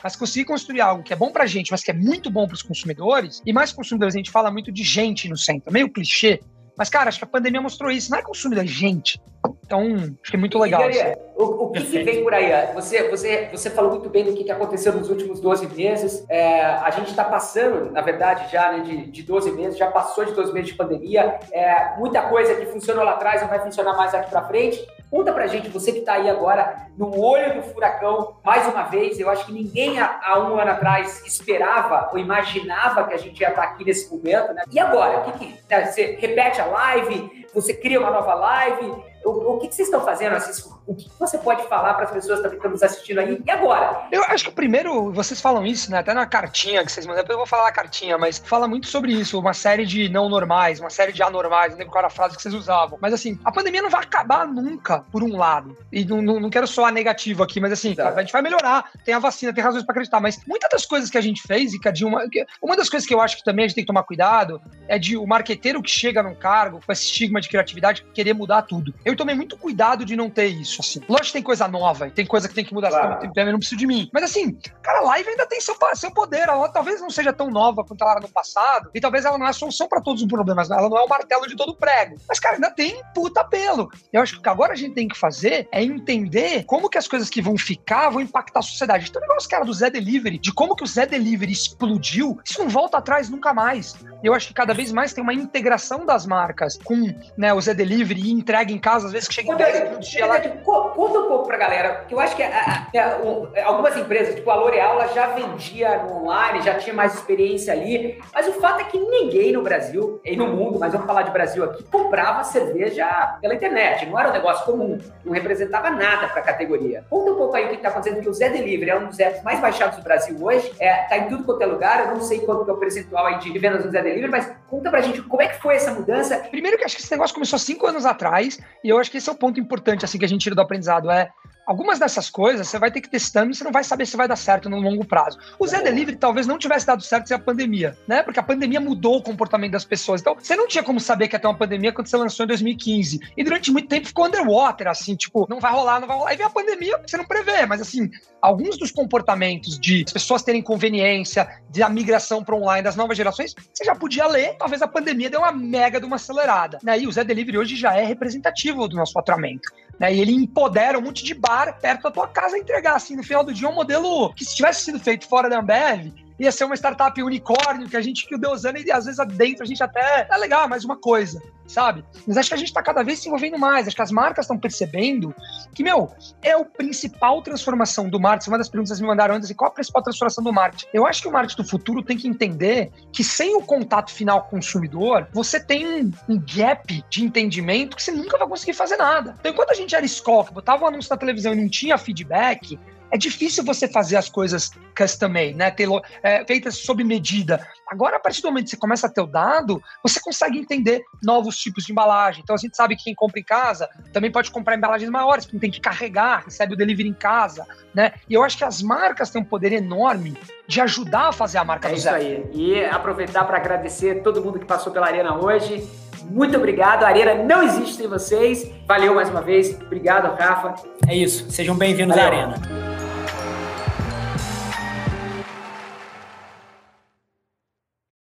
mas 0.02 0.16
conseguir 0.16 0.44
construir 0.44 0.80
algo 0.80 1.02
que 1.02 1.12
é 1.12 1.16
bom 1.16 1.30
pra 1.30 1.46
gente, 1.46 1.70
mas 1.70 1.82
que 1.82 1.90
é 1.90 1.94
muito 1.94 2.30
bom 2.30 2.46
pros 2.46 2.62
consumidores, 2.62 3.42
e 3.46 3.52
mais 3.52 3.72
consumidores, 3.72 4.14
a 4.14 4.18
gente 4.18 4.30
fala 4.30 4.50
muito 4.50 4.72
de 4.72 4.82
gente 4.82 5.28
no 5.28 5.36
centro, 5.36 5.72
meio 5.72 5.90
clichê, 5.90 6.40
mas, 6.80 6.88
cara, 6.88 7.10
acho 7.10 7.18
que 7.18 7.24
a 7.24 7.28
pandemia 7.28 7.60
mostrou 7.60 7.90
isso. 7.90 8.10
Não 8.10 8.18
é 8.18 8.22
consumidor, 8.22 8.64
é 8.64 8.66
gente. 8.66 9.20
Então, 9.66 9.82
acho 10.22 10.30
que 10.30 10.34
é 10.34 10.38
muito 10.38 10.58
legal. 10.58 10.88
Assim. 10.88 10.98
O, 11.36 11.44
o 11.64 11.70
que, 11.72 11.82
que, 11.82 12.02
vem 12.02 12.22
por 12.22 12.32
aí? 12.32 12.72
Você, 12.72 13.06
você, 13.10 13.50
você 13.52 13.68
falou 13.68 13.90
muito 13.90 14.08
bem 14.08 14.24
do 14.24 14.32
que, 14.32 14.44
que 14.44 14.50
aconteceu 14.50 14.94
nos 14.94 15.10
últimos 15.10 15.40
12 15.40 15.68
meses. 15.68 16.24
É, 16.26 16.64
a 16.64 16.90
gente 16.90 17.10
está 17.10 17.24
passando, 17.24 17.90
na 17.92 18.00
verdade, 18.00 18.50
já 18.50 18.72
né, 18.72 18.80
de, 18.80 19.10
de 19.10 19.22
12 19.22 19.52
meses, 19.52 19.78
já 19.78 19.90
passou 19.90 20.24
de 20.24 20.32
12 20.32 20.54
meses 20.54 20.70
de 20.70 20.74
pandemia. 20.74 21.38
É, 21.52 21.98
muita 21.98 22.22
coisa 22.22 22.54
que 22.54 22.64
funcionou 22.64 23.04
lá 23.04 23.12
atrás 23.12 23.42
não 23.42 23.48
vai 23.50 23.60
funcionar 23.60 23.94
mais 23.94 24.14
aqui 24.14 24.30
para 24.30 24.48
frente. 24.48 24.82
Conta 25.10 25.32
pra 25.32 25.48
gente, 25.48 25.68
você 25.68 25.90
que 25.90 25.98
está 25.98 26.12
aí 26.12 26.30
agora 26.30 26.86
no 26.96 27.18
olho 27.20 27.54
do 27.54 27.62
furacão, 27.62 28.36
mais 28.44 28.64
uma 28.68 28.84
vez, 28.84 29.18
eu 29.18 29.28
acho 29.28 29.44
que 29.44 29.52
ninguém 29.52 29.98
há, 29.98 30.38
um 30.38 30.56
ano 30.56 30.70
atrás 30.70 31.26
esperava 31.26 32.10
ou 32.12 32.18
imaginava 32.18 33.04
que 33.04 33.14
a 33.14 33.16
gente 33.16 33.40
ia 33.40 33.48
estar 33.48 33.62
aqui 33.62 33.84
nesse 33.84 34.08
momento, 34.08 34.52
né? 34.52 34.62
E 34.70 34.78
agora? 34.78 35.18
O 35.18 35.32
que, 35.32 35.38
que 35.38 35.58
né, 35.68 35.86
você 35.86 36.16
repete 36.20 36.60
a 36.60 36.66
live? 36.66 37.46
Você 37.52 37.74
cria 37.74 37.98
uma 37.98 38.10
nova 38.10 38.34
live? 38.34 39.02
O, 39.24 39.54
o 39.54 39.58
que, 39.58 39.66
que, 39.66 39.74
vocês 39.74 39.88
estão 39.88 40.00
fazendo? 40.04 40.36
Assim, 40.36 40.52
o 40.90 40.94
que 40.96 41.08
você 41.20 41.38
pode 41.38 41.68
falar 41.68 41.94
para 41.94 42.06
as 42.06 42.10
pessoas 42.10 42.40
que 42.40 42.48
estão 42.48 42.68
nos 42.68 42.82
assistindo 42.82 43.20
aí? 43.20 43.40
E 43.46 43.50
agora? 43.50 44.08
Eu 44.10 44.24
acho 44.24 44.46
que 44.46 44.50
primeiro, 44.50 45.12
vocês 45.12 45.40
falam 45.40 45.64
isso, 45.64 45.88
né? 45.88 45.98
Até 45.98 46.12
na 46.12 46.26
cartinha 46.26 46.84
que 46.84 46.90
vocês 46.90 47.06
mandam, 47.06 47.22
depois 47.22 47.34
eu 47.34 47.38
vou 47.38 47.46
falar 47.46 47.66
na 47.66 47.72
cartinha, 47.72 48.18
mas 48.18 48.38
fala 48.38 48.66
muito 48.66 48.88
sobre 48.88 49.12
isso, 49.12 49.38
uma 49.38 49.54
série 49.54 49.86
de 49.86 50.08
não 50.08 50.28
normais, 50.28 50.80
uma 50.80 50.90
série 50.90 51.12
de 51.12 51.22
anormais, 51.22 51.70
não 51.70 51.78
lembro 51.78 51.92
qual 51.92 52.00
era 52.00 52.08
a 52.08 52.10
frase 52.10 52.34
que 52.34 52.42
vocês 52.42 52.52
usavam. 52.52 52.98
Mas 53.00 53.14
assim, 53.14 53.38
a 53.44 53.52
pandemia 53.52 53.82
não 53.82 53.88
vai 53.88 54.02
acabar 54.02 54.48
nunca, 54.48 55.04
por 55.12 55.22
um 55.22 55.36
lado. 55.36 55.78
E 55.92 56.04
não, 56.04 56.20
não, 56.20 56.40
não 56.40 56.50
quero 56.50 56.66
soar 56.66 56.92
negativo 56.92 57.44
aqui, 57.44 57.60
mas 57.60 57.70
assim, 57.70 57.94
a 57.96 58.20
gente 58.20 58.32
vai 58.32 58.42
melhorar, 58.42 58.90
tem 59.04 59.14
a 59.14 59.20
vacina, 59.20 59.52
tem 59.52 59.62
razões 59.62 59.84
para 59.84 59.92
acreditar, 59.92 60.18
mas 60.18 60.40
muitas 60.44 60.68
das 60.70 60.84
coisas 60.84 61.08
que 61.08 61.18
a 61.18 61.20
gente 61.20 61.40
fez, 61.42 61.72
e 61.72 61.78
de 61.92 62.04
uma, 62.04 62.24
uma 62.60 62.76
das 62.76 62.90
coisas 62.90 63.06
que 63.06 63.14
eu 63.14 63.20
acho 63.20 63.36
que 63.36 63.44
também 63.44 63.64
a 63.64 63.68
gente 63.68 63.76
tem 63.76 63.84
que 63.84 63.88
tomar 63.88 64.02
cuidado 64.02 64.60
é 64.88 64.98
de 64.98 65.16
o 65.16 65.24
marqueteiro 65.24 65.80
que 65.80 65.90
chega 65.90 66.20
num 66.20 66.34
cargo 66.34 66.80
com 66.84 66.92
esse 66.92 67.04
estigma 67.04 67.40
de 67.40 67.48
criatividade 67.48 68.04
querer 68.12 68.32
mudar 68.32 68.62
tudo. 68.62 68.92
Eu 69.04 69.14
tomei 69.14 69.36
muito 69.36 69.56
cuidado 69.56 70.04
de 70.04 70.16
não 70.16 70.28
ter 70.28 70.46
isso, 70.46 70.79
assim. 70.80 71.00
Lógico 71.08 71.26
que 71.26 71.32
tem 71.34 71.42
coisa 71.42 71.68
nova 71.68 72.08
e 72.08 72.10
tem 72.10 72.26
coisa 72.26 72.48
que 72.48 72.54
tem 72.54 72.64
que 72.64 72.74
mudar, 72.74 72.90
claro. 72.90 73.14
assim, 73.16 73.50
não 73.50 73.58
preciso 73.58 73.78
de 73.78 73.86
mim. 73.86 74.10
Mas 74.12 74.24
assim, 74.24 74.52
cara, 74.82 75.00
a 75.00 75.02
live 75.02 75.28
ainda 75.28 75.46
tem 75.46 75.60
seu, 75.60 75.76
seu 75.94 76.10
poder. 76.10 76.48
Ela 76.48 76.68
talvez 76.68 77.00
não 77.00 77.10
seja 77.10 77.32
tão 77.32 77.50
nova 77.50 77.84
quanto 77.84 78.02
ela 78.02 78.12
era 78.12 78.20
no 78.20 78.28
passado, 78.28 78.90
e 78.94 79.00
talvez 79.00 79.24
ela 79.24 79.38
não 79.38 79.46
é 79.46 79.50
a 79.50 79.54
solução 79.54 79.88
para 79.88 80.00
todos 80.00 80.22
os 80.22 80.28
problemas, 80.28 80.70
ela 80.70 80.88
não 80.88 80.98
é 80.98 81.02
o 81.02 81.08
martelo 81.08 81.46
de 81.46 81.56
todo 81.56 81.74
prego. 81.74 82.16
Mas, 82.28 82.38
cara, 82.38 82.56
ainda 82.56 82.70
tem 82.70 83.02
puta 83.14 83.44
pelo. 83.44 83.90
Eu 84.12 84.22
acho 84.22 84.34
que 84.34 84.38
o 84.40 84.42
que 84.42 84.48
agora 84.48 84.72
a 84.72 84.76
gente 84.76 84.94
tem 84.94 85.08
que 85.08 85.16
fazer 85.16 85.68
é 85.72 85.82
entender 85.82 86.64
como 86.64 86.88
que 86.88 86.98
as 86.98 87.08
coisas 87.08 87.28
que 87.28 87.42
vão 87.42 87.56
ficar 87.56 88.10
vão 88.10 88.20
impactar 88.20 88.60
a 88.60 88.62
sociedade. 88.62 89.06
Então, 89.08 89.20
o 89.20 89.26
negócio, 89.26 89.48
cara, 89.48 89.64
do 89.64 89.72
Zé 89.72 89.90
Delivery, 89.90 90.38
de 90.38 90.52
como 90.52 90.74
que 90.74 90.84
o 90.84 90.86
Zé 90.86 91.06
Delivery 91.06 91.52
explodiu, 91.52 92.38
isso 92.44 92.58
não 92.58 92.68
volta 92.68 92.98
atrás 92.98 93.28
nunca 93.28 93.52
mais. 93.52 93.94
Eu 94.22 94.34
acho 94.34 94.48
que 94.48 94.54
cada 94.54 94.74
vez 94.74 94.92
mais 94.92 95.12
tem 95.12 95.22
uma 95.22 95.32
integração 95.32 96.04
das 96.04 96.26
marcas 96.26 96.78
com 96.84 97.14
né, 97.36 97.54
o 97.54 97.60
Zé 97.60 97.72
Delivery 97.72 98.20
e 98.20 98.32
entrega 98.32 98.70
em 98.72 98.78
casa, 98.78 99.06
às 99.06 99.12
vezes 99.12 99.28
que 99.28 99.34
chega 99.34 99.52
em 99.52 99.56
10 99.56 99.84
minutos 99.84 100.08
de 100.08 100.20
lá. 100.20 100.40
Conta 100.40 101.18
um 101.18 101.28
pouco 101.28 101.46
pra 101.46 101.56
galera, 101.56 102.04
que 102.06 102.14
eu 102.14 102.20
acho 102.20 102.36
que 102.36 102.42
a, 102.42 102.48
a, 102.48 103.62
a, 103.62 103.66
algumas 103.66 103.96
empresas, 103.96 104.34
tipo 104.34 104.50
a 104.50 104.56
L'Oréal, 104.56 105.00
ela 105.00 105.06
já 105.08 105.28
vendia 105.28 106.02
no 106.02 106.22
online, 106.22 106.62
já 106.62 106.74
tinha 106.74 106.94
mais 106.94 107.14
experiência 107.14 107.72
ali, 107.72 108.20
mas 108.32 108.46
o 108.46 108.52
fato 108.54 108.80
é 108.80 108.84
que 108.84 108.98
ninguém 108.98 109.52
no 109.52 109.62
Brasil, 109.62 110.20
e 110.24 110.36
no 110.36 110.48
mundo, 110.48 110.78
mas 110.78 110.92
vamos 110.92 111.06
falar 111.06 111.22
de 111.22 111.30
Brasil 111.30 111.64
aqui, 111.64 111.82
comprava 111.84 112.44
cerveja 112.44 113.38
pela 113.40 113.54
internet, 113.54 114.06
não 114.06 114.18
era 114.18 114.28
um 114.28 114.32
negócio 114.32 114.64
comum, 114.64 114.98
não 115.24 115.32
representava 115.32 115.90
nada 115.90 116.28
pra 116.28 116.42
categoria. 116.42 117.04
Conta 117.08 117.32
um 117.32 117.36
pouco 117.36 117.56
aí 117.56 117.66
o 117.66 117.68
que 117.70 117.78
tá 117.78 117.88
acontecendo, 117.88 118.20
que 118.20 118.28
o 118.28 118.34
Zé 118.34 118.48
Delivery 118.50 118.90
é 118.90 118.98
um 118.98 119.06
dos 119.06 119.18
apps 119.18 119.42
mais 119.42 119.60
baixados 119.60 119.96
do 119.96 120.02
Brasil 120.02 120.36
hoje, 120.40 120.72
é, 120.78 121.04
tá 121.04 121.16
em 121.16 121.28
tudo 121.28 121.44
quanto 121.44 121.62
é 121.62 121.66
lugar, 121.66 122.00
eu 122.00 122.14
não 122.14 122.20
sei 122.20 122.40
quanto 122.40 122.68
é 122.68 122.72
o 122.72 122.76
percentual 122.76 123.26
aí 123.26 123.38
de 123.38 123.58
vendas 123.58 123.84
do 123.84 123.90
Zé 123.90 124.02
Delivery, 124.02 124.09
Delivery, 124.10 124.30
mas 124.30 124.52
conta 124.68 124.90
pra 124.90 125.00
gente 125.00 125.22
como 125.22 125.42
é 125.42 125.48
que 125.48 125.60
foi 125.60 125.76
essa 125.76 125.92
mudança. 125.92 126.36
Primeiro 126.50 126.76
que 126.76 126.84
acho 126.84 126.96
que 126.96 127.02
esse 127.02 127.10
negócio 127.10 127.34
começou 127.34 127.58
cinco 127.58 127.86
anos 127.86 128.04
atrás, 128.04 128.58
e 128.84 128.88
eu 128.88 128.98
acho 128.98 129.10
que 129.10 129.18
esse 129.18 129.28
é 129.28 129.32
o 129.32 129.36
ponto 129.36 129.58
importante 129.58 130.04
assim 130.04 130.18
que 130.18 130.24
a 130.24 130.28
gente 130.28 130.42
tira 130.42 130.54
do 130.54 130.60
aprendizado, 130.60 131.10
é 131.10 131.30
algumas 131.66 131.98
dessas 131.98 132.28
coisas 132.30 132.68
você 132.68 132.78
vai 132.78 132.90
ter 132.90 133.00
que 133.00 133.08
testando 133.08 133.50
e 133.50 133.54
você 133.54 133.64
não 133.64 133.72
vai 133.72 133.84
saber 133.84 134.06
se 134.06 134.16
vai 134.16 134.26
dar 134.26 134.36
certo 134.36 134.68
no 134.68 134.78
longo 134.80 135.04
prazo. 135.04 135.38
O 135.58 135.66
Zé 135.66 135.82
Delivery 135.82 136.16
talvez 136.16 136.46
não 136.46 136.58
tivesse 136.58 136.86
dado 136.86 137.02
certo 137.02 137.28
sem 137.28 137.36
a 137.36 137.40
pandemia, 137.40 137.96
né? 138.06 138.22
Porque 138.22 138.40
a 138.40 138.42
pandemia 138.42 138.80
mudou 138.80 139.16
o 139.16 139.22
comportamento 139.22 139.72
das 139.72 139.84
pessoas. 139.84 140.20
Então, 140.20 140.34
você 140.34 140.56
não 140.56 140.66
tinha 140.66 140.82
como 140.82 141.00
saber 141.00 141.28
que 141.28 141.36
ia 141.36 141.40
ter 141.40 141.46
uma 141.46 141.56
pandemia 141.56 141.92
quando 141.92 142.06
você 142.06 142.16
lançou 142.16 142.44
em 142.44 142.48
2015. 142.48 143.20
E 143.36 143.44
durante 143.44 143.70
muito 143.70 143.88
tempo 143.88 144.06
ficou 144.06 144.26
underwater, 144.26 144.88
assim, 144.88 145.14
tipo, 145.14 145.46
não 145.48 145.60
vai 145.60 145.72
rolar, 145.72 146.00
não 146.00 146.08
vai 146.08 146.16
rolar. 146.16 146.34
E 146.34 146.36
vem 146.36 146.46
a 146.46 146.50
pandemia, 146.50 147.00
você 147.06 147.16
não 147.16 147.24
prevê, 147.24 147.66
mas 147.66 147.80
assim, 147.80 148.10
alguns 148.40 148.78
dos 148.78 148.90
comportamentos 148.90 149.78
de 149.78 150.04
as 150.06 150.12
pessoas 150.12 150.42
terem 150.42 150.62
conveniência, 150.62 151.48
de 151.68 151.82
a 151.82 151.88
migração 151.88 152.42
para 152.42 152.56
online 152.56 152.82
das 152.82 152.96
novas 152.96 153.16
gerações, 153.16 153.54
você 153.72 153.84
já 153.84 153.94
podia 153.94 154.26
ler, 154.26 154.56
talvez 154.58 154.82
a 154.82 154.88
pandemia 154.88 155.30
deu 155.30 155.40
uma 155.40 155.52
mega 155.52 156.00
de 156.00 156.06
uma 156.06 156.16
acelerada. 156.16 156.78
Né? 156.82 157.00
E 157.00 157.06
o 157.06 157.12
Zé 157.12 157.24
Delivery 157.24 157.58
hoje 157.58 157.76
já 157.76 157.94
é 157.94 158.04
representativo 158.04 158.88
do 158.88 158.96
nosso 158.96 159.12
faturamento. 159.12 159.68
Né? 159.98 160.14
E 160.14 160.20
ele 160.20 160.32
empodera 160.32 160.98
um 160.98 161.02
monte 161.02 161.24
de 161.24 161.34
bar 161.50 161.76
perto 161.80 162.02
da 162.04 162.10
tua 162.12 162.28
casa 162.28 162.56
entregar, 162.56 162.94
assim, 162.94 163.16
no 163.16 163.24
final 163.24 163.42
do 163.42 163.52
dia, 163.52 163.68
um 163.68 163.74
modelo 163.74 164.32
que 164.34 164.44
se 164.44 164.54
tivesse 164.54 164.84
sido 164.84 165.00
feito 165.00 165.26
fora 165.26 165.50
da 165.50 165.58
Ambev, 165.58 166.12
ia 166.40 166.50
ser 166.50 166.64
uma 166.64 166.74
startup 166.74 167.22
unicórnio, 167.22 167.86
que 167.86 167.96
a 167.96 168.00
gente 168.00 168.26
que 168.26 168.34
o 168.34 168.38
Deusana, 168.38 168.78
e 168.78 168.90
às 168.90 169.04
vezes 169.04 169.20
dentro 169.36 169.62
a 169.62 169.66
gente 169.66 169.82
até 169.82 170.26
é 170.30 170.36
legal, 170.38 170.66
mais 170.66 170.86
uma 170.86 170.96
coisa, 170.96 171.40
sabe? 171.66 172.02
Mas 172.26 172.38
acho 172.38 172.48
que 172.48 172.54
a 172.54 172.58
gente 172.58 172.68
está 172.68 172.82
cada 172.82 173.02
vez 173.02 173.18
se 173.18 173.28
envolvendo 173.28 173.58
mais, 173.58 173.86
acho 173.86 173.94
que 173.94 174.00
as 174.00 174.10
marcas 174.10 174.46
estão 174.46 174.56
percebendo 174.56 175.34
que, 175.74 175.82
meu, 175.82 176.10
é 176.42 176.56
o 176.56 176.64
principal 176.64 177.42
transformação 177.42 178.08
do 178.08 178.18
marketing. 178.18 178.50
Uma 178.50 178.58
das 178.58 178.70
perguntas 178.70 178.96
que 178.96 179.02
me 179.02 179.08
mandaram 179.08 179.34
antes, 179.34 179.52
qual 179.52 179.70
a 179.70 179.74
principal 179.74 180.02
transformação 180.02 180.42
do 180.42 180.52
marketing? 180.52 180.86
Eu 180.94 181.06
acho 181.06 181.20
que 181.20 181.28
o 181.28 181.32
marketing 181.32 181.62
do 181.62 181.68
futuro 181.68 182.02
tem 182.02 182.16
que 182.16 182.26
entender 182.26 182.90
que 183.12 183.22
sem 183.22 183.54
o 183.54 183.60
contato 183.60 184.10
final 184.10 184.42
com 184.42 184.46
o 184.46 184.50
consumidor, 184.60 185.28
você 185.32 185.60
tem 185.60 186.10
um, 186.26 186.42
gap 186.56 187.04
de 187.10 187.22
entendimento 187.22 187.96
que 187.96 188.02
você 188.02 188.12
nunca 188.12 188.38
vai 188.38 188.48
conseguir 188.48 188.72
fazer 188.72 188.96
nada. 188.96 189.34
Então, 189.38 189.52
enquanto 189.52 189.70
a 189.70 189.74
gente 189.74 189.94
era 189.94 190.06
escola, 190.06 190.50
botava 190.50 190.84
um 190.84 190.88
anúncio 190.88 191.10
na 191.10 191.18
televisão 191.18 191.52
e 191.52 191.56
não 191.56 191.68
tinha 191.68 191.98
feedback, 191.98 192.78
é 193.10 193.18
difícil 193.18 193.64
você 193.64 193.88
fazer 193.88 194.16
as 194.16 194.28
coisas 194.28 194.70
custom 194.96 195.28
made, 195.28 195.54
né? 195.54 195.70
Ter, 195.70 195.88
é, 196.22 196.44
feitas 196.44 196.76
sob 196.76 197.02
medida. 197.02 197.66
Agora, 197.88 198.16
a 198.16 198.20
partir 198.20 198.42
do 198.42 198.48
momento 198.48 198.64
que 198.64 198.70
você 198.70 198.76
começa 198.76 199.06
a 199.06 199.10
ter 199.10 199.20
o 199.20 199.26
dado, 199.26 199.82
você 200.02 200.20
consegue 200.20 200.58
entender 200.58 201.02
novos 201.22 201.58
tipos 201.58 201.84
de 201.84 201.92
embalagem. 201.92 202.42
Então, 202.42 202.54
a 202.54 202.58
gente 202.58 202.76
sabe 202.76 202.96
que 202.96 203.04
quem 203.04 203.14
compra 203.14 203.40
em 203.40 203.44
casa 203.44 203.88
também 204.12 204.30
pode 204.30 204.50
comprar 204.50 204.76
embalagens 204.76 205.10
maiores, 205.10 205.44
porque 205.44 205.56
não 205.56 205.60
tem 205.60 205.70
que 205.70 205.80
carregar, 205.80 206.44
recebe 206.44 206.74
o 206.74 206.76
delivery 206.76 207.08
em 207.08 207.14
casa, 207.14 207.66
né? 207.94 208.12
E 208.28 208.34
eu 208.34 208.44
acho 208.44 208.56
que 208.56 208.64
as 208.64 208.80
marcas 208.80 209.30
têm 209.30 209.42
um 209.42 209.44
poder 209.44 209.72
enorme 209.72 210.36
de 210.68 210.80
ajudar 210.80 211.28
a 211.28 211.32
fazer 211.32 211.58
a 211.58 211.64
marca 211.64 211.88
é 211.88 211.92
do 211.92 211.98
zero. 211.98 212.22
isso 212.22 212.26
aí. 212.26 212.50
E 212.54 212.84
aproveitar 212.84 213.44
para 213.44 213.56
agradecer 213.56 214.22
todo 214.22 214.42
mundo 214.42 214.58
que 214.58 214.64
passou 214.66 214.92
pela 214.92 215.06
Arena 215.06 215.36
hoje. 215.36 215.88
Muito 216.30 216.56
obrigado. 216.56 217.02
A 217.02 217.08
Arena 217.08 217.34
não 217.34 217.62
existe 217.62 217.94
sem 217.94 218.06
vocês. 218.06 218.70
Valeu 218.86 219.14
mais 219.14 219.28
uma 219.28 219.40
vez. 219.40 219.74
Obrigado, 219.80 220.32
Rafa. 220.36 220.74
É 221.08 221.16
isso. 221.16 221.50
Sejam 221.50 221.76
bem-vindos 221.76 222.16
à 222.16 222.24
Arena. 222.24 222.79